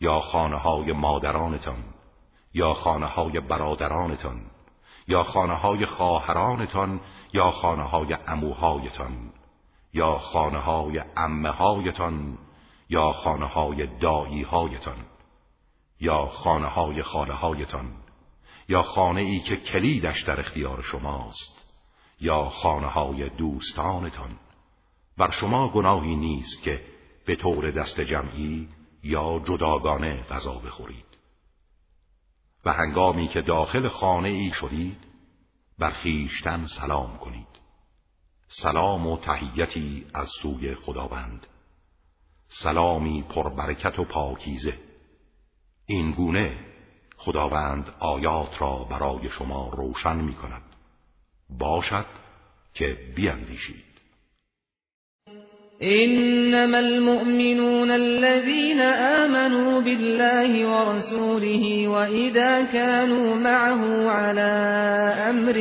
یا 0.00 0.20
خانه 0.20 0.56
های 0.56 0.92
مادرانتان 0.92 1.84
یا 2.54 2.74
خانه 2.74 3.06
های 3.06 3.40
برادرانتان 3.40 4.53
یا 5.08 5.22
خانه 5.24 5.54
های 5.54 5.86
خواهرانتان 5.86 7.00
یا 7.32 7.50
خانه 7.50 7.82
های 7.82 8.16
اموهایتان 8.26 9.32
یا 9.92 10.18
خانه 10.18 10.58
های 10.58 11.02
امه 11.16 11.50
هایتان 11.50 12.38
یا 12.88 13.12
خانه 13.12 13.46
های 13.46 13.86
دایی 13.86 14.42
هایتان 14.42 14.96
یا 16.00 16.26
خانه 16.26 16.66
های 16.66 17.02
خاله 17.02 17.34
هایتان 17.34 17.92
یا 18.68 18.82
خانه 18.82 19.20
ای 19.20 19.40
که 19.40 19.56
کلیدش 19.56 20.22
در 20.22 20.40
اختیار 20.40 20.82
شماست 20.82 21.64
یا 22.20 22.44
خانه 22.44 22.86
های 22.86 23.28
دوستانتان. 23.28 24.38
بر 25.18 25.30
شما 25.30 25.68
گناهی 25.68 26.16
نیست 26.16 26.62
که 26.62 26.80
به 27.26 27.36
طور 27.36 27.70
دست 27.70 28.00
جمعی 28.00 28.68
یا 29.02 29.42
جداگانه 29.44 30.22
غذا 30.22 30.54
بخورید. 30.54 31.13
و 32.64 32.72
هنگامی 32.72 33.28
که 33.28 33.42
داخل 33.42 33.88
خانه 33.88 34.28
ای 34.28 34.52
شدید 34.52 34.96
بر 35.78 35.90
خیشتن 35.90 36.66
سلام 36.66 37.18
کنید. 37.18 37.46
سلام 38.48 39.06
و 39.06 39.18
تحیتی 39.18 40.06
از 40.14 40.28
سوی 40.42 40.74
خداوند. 40.74 41.46
سلامی 42.48 43.22
پربرکت 43.22 43.98
و 43.98 44.04
پاکیزه. 44.04 44.78
این 45.86 46.10
گونه 46.10 46.58
خداوند 47.16 47.94
آیات 47.98 48.62
را 48.62 48.84
برای 48.84 49.30
شما 49.30 49.68
روشن 49.68 50.16
می 50.16 50.34
کند 50.34 50.62
باشد 51.50 52.06
که 52.74 53.12
بیندیشید. 53.16 53.93
إنما 55.84 56.80
المؤمنون 56.80 57.90
الذين 57.90 58.80
آمنوا 58.80 59.80
بالله 59.80 60.66
ورسوله 60.66 61.88
وإذا 61.88 62.62
كانوا 62.62 63.34
معه 63.34 64.10
على 64.10 64.52
أمر 65.30 65.52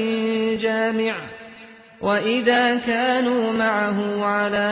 جامع 0.62 1.16
وإذا 2.02 2.76
كانوا 2.76 3.52
معه 3.52 4.26
على 4.26 4.68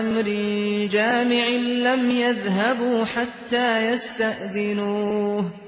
أمر 0.00 0.28
جامع 0.92 1.46
لم 1.58 2.10
يذهبوا 2.10 3.04
حتى 3.04 3.86
يستأذنوه 3.86 5.67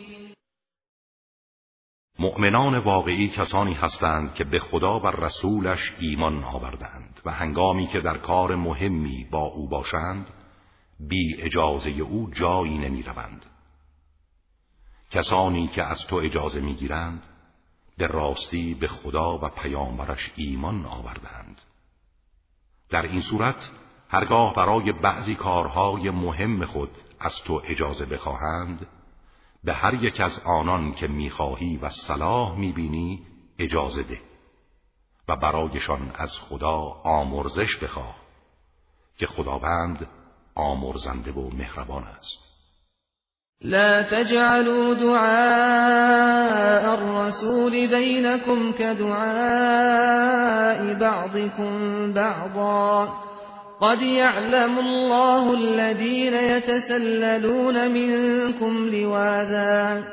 مؤمنان 2.21 2.77
واقعی 2.77 3.27
کسانی 3.27 3.73
هستند 3.73 4.33
که 4.33 4.43
به 4.43 4.59
خدا 4.59 4.99
و 4.99 5.07
رسولش 5.07 5.93
ایمان 5.99 6.43
آوردند 6.43 7.21
و 7.25 7.31
هنگامی 7.31 7.87
که 7.87 7.99
در 7.99 8.17
کار 8.17 8.55
مهمی 8.55 9.27
با 9.31 9.39
او 9.39 9.69
باشند 9.69 10.27
بی 10.99 11.35
اجازه 11.41 11.89
او 11.89 12.29
جایی 12.33 12.77
نمی 12.77 13.03
روند. 13.03 13.45
کسانی 15.11 15.67
که 15.67 15.83
از 15.83 16.07
تو 16.07 16.15
اجازه 16.15 16.59
می 16.59 16.73
گیرند 16.73 17.23
به 17.97 18.07
راستی 18.07 18.73
به 18.73 18.87
خدا 18.87 19.37
و 19.37 19.49
پیامبرش 19.49 20.31
ایمان 20.35 20.85
آوردند. 20.85 21.61
در 22.89 23.01
این 23.01 23.21
صورت 23.21 23.69
هرگاه 24.09 24.53
برای 24.53 24.91
بعضی 24.91 25.35
کارهای 25.35 26.09
مهم 26.09 26.65
خود 26.65 26.97
از 27.19 27.33
تو 27.45 27.61
اجازه 27.65 28.05
بخواهند 28.05 28.87
به 29.63 29.73
هر 29.73 30.03
یک 30.03 30.19
از 30.19 30.39
آنان 30.45 30.93
که 30.93 31.07
می‌خواهی 31.07 31.77
و 31.77 31.89
صلاح 31.89 32.59
می‌بینی 32.59 33.19
اجازه 33.59 34.03
ده. 34.03 34.19
و 35.27 35.35
برایشان 35.35 36.11
از 36.15 36.31
خدا 36.49 36.77
آمرزش 37.03 37.77
بخواه 37.83 38.15
که 39.17 39.27
خداوند 39.27 40.07
آمرزنده 40.55 41.31
و 41.31 41.49
مهربان 41.57 42.03
است. 42.03 42.51
لا 43.61 44.03
تجعلوا 44.03 44.93
دعاء 44.93 45.21
الرسول 46.93 47.87
بينكم 47.87 48.71
كدعاء 48.71 50.01
بعضكم 50.93 52.13
بعضا. 52.13 53.30
قد 53.81 54.01
يعلم 54.01 54.79
الله 54.79 55.53
الذين 55.53 56.33
يتسللون 56.33 57.91
منكم 57.91 58.89
لواذا 58.89 60.03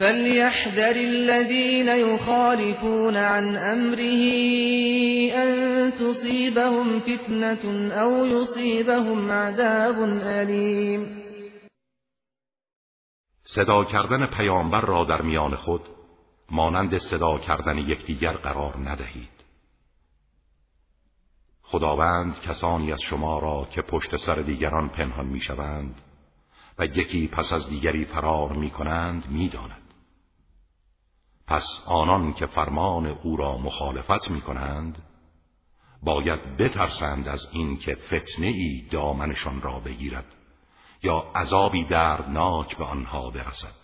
فليحذر 0.00 0.96
الذين 0.96 1.88
يخالفون 1.88 3.16
عن 3.16 3.56
أمره 3.56 4.22
أن 5.42 5.92
تصيبهم 5.92 7.00
فتنة 7.00 7.92
أو 7.92 8.24
يصيبهم 8.24 9.30
عذاب 9.30 10.04
أليم 10.22 11.24
صدا 13.56 13.84
کردن 13.84 14.26
پیامبر 14.26 14.80
را 14.80 15.04
در 15.04 15.22
میان 15.22 15.54
خود 15.54 15.80
مانند 16.50 16.98
صدا 16.98 17.38
کردن 17.38 17.78
یکدیگر 17.78 18.32
قرار 18.32 18.74
ندهید. 18.76 19.33
خداوند 21.74 22.40
کسانی 22.40 22.92
از 22.92 23.00
شما 23.02 23.38
را 23.38 23.68
که 23.70 23.82
پشت 23.82 24.16
سر 24.16 24.34
دیگران 24.34 24.88
پنهان 24.88 25.26
می‌شوند 25.26 26.00
و 26.78 26.86
یکی 26.86 27.28
پس 27.28 27.52
از 27.52 27.68
دیگری 27.68 28.04
فرار 28.04 28.52
می 28.52 28.70
کنند 28.70 29.30
می 29.30 29.48
داند. 29.48 29.94
پس 31.46 31.66
آنان 31.86 32.32
که 32.32 32.46
فرمان 32.46 33.06
او 33.06 33.36
را 33.36 33.58
مخالفت 33.58 34.30
می 34.30 34.40
کنند 34.40 35.02
باید 36.02 36.56
بترسند 36.56 37.28
از 37.28 37.48
این 37.52 37.76
که 37.76 37.94
فتنه 37.94 38.46
ای 38.46 38.86
دامنشان 38.90 39.62
را 39.62 39.80
بگیرد 39.80 40.34
یا 41.02 41.24
عذابی 41.34 41.84
دردناک 41.84 42.76
به 42.76 42.84
آنها 42.84 43.30
برسد 43.30 43.83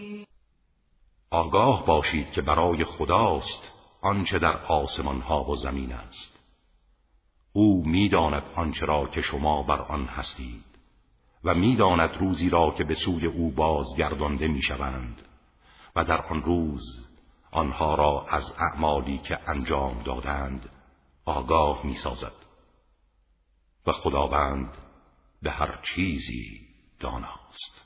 آگاه 1.31 1.85
باشید 1.85 2.31
که 2.31 2.41
برای 2.41 2.83
خداست 2.83 3.71
آنچه 4.01 4.39
در 4.39 4.57
آسمان 4.57 5.21
ها 5.21 5.43
و 5.43 5.55
زمین 5.55 5.93
است. 5.93 6.39
او 7.53 7.83
می‌داند 7.85 8.43
آنچه 8.55 8.85
را 8.85 9.07
که 9.07 9.21
شما 9.21 9.63
بر 9.63 9.81
آن 9.81 10.05
هستید 10.05 10.65
و 11.43 11.53
می‌داند 11.53 12.17
روزی 12.17 12.49
را 12.49 12.71
که 12.71 12.83
به 12.83 12.95
سوی 12.95 13.25
او 13.25 13.51
بازگردانده 13.51 14.47
می‌شوند 14.47 15.21
و 15.95 16.03
در 16.03 16.21
آن 16.21 16.43
روز 16.43 17.07
آنها 17.51 17.95
را 17.95 18.25
از 18.29 18.53
اعمالی 18.57 19.17
که 19.17 19.49
انجام 19.49 20.03
دادند 20.03 20.69
آگاه 21.25 21.85
می‌سازد. 21.85 22.33
و 23.87 23.91
خداوند 23.91 24.77
به 25.41 25.51
هر 25.51 25.79
چیزی 25.83 26.67
داناست. 26.99 27.80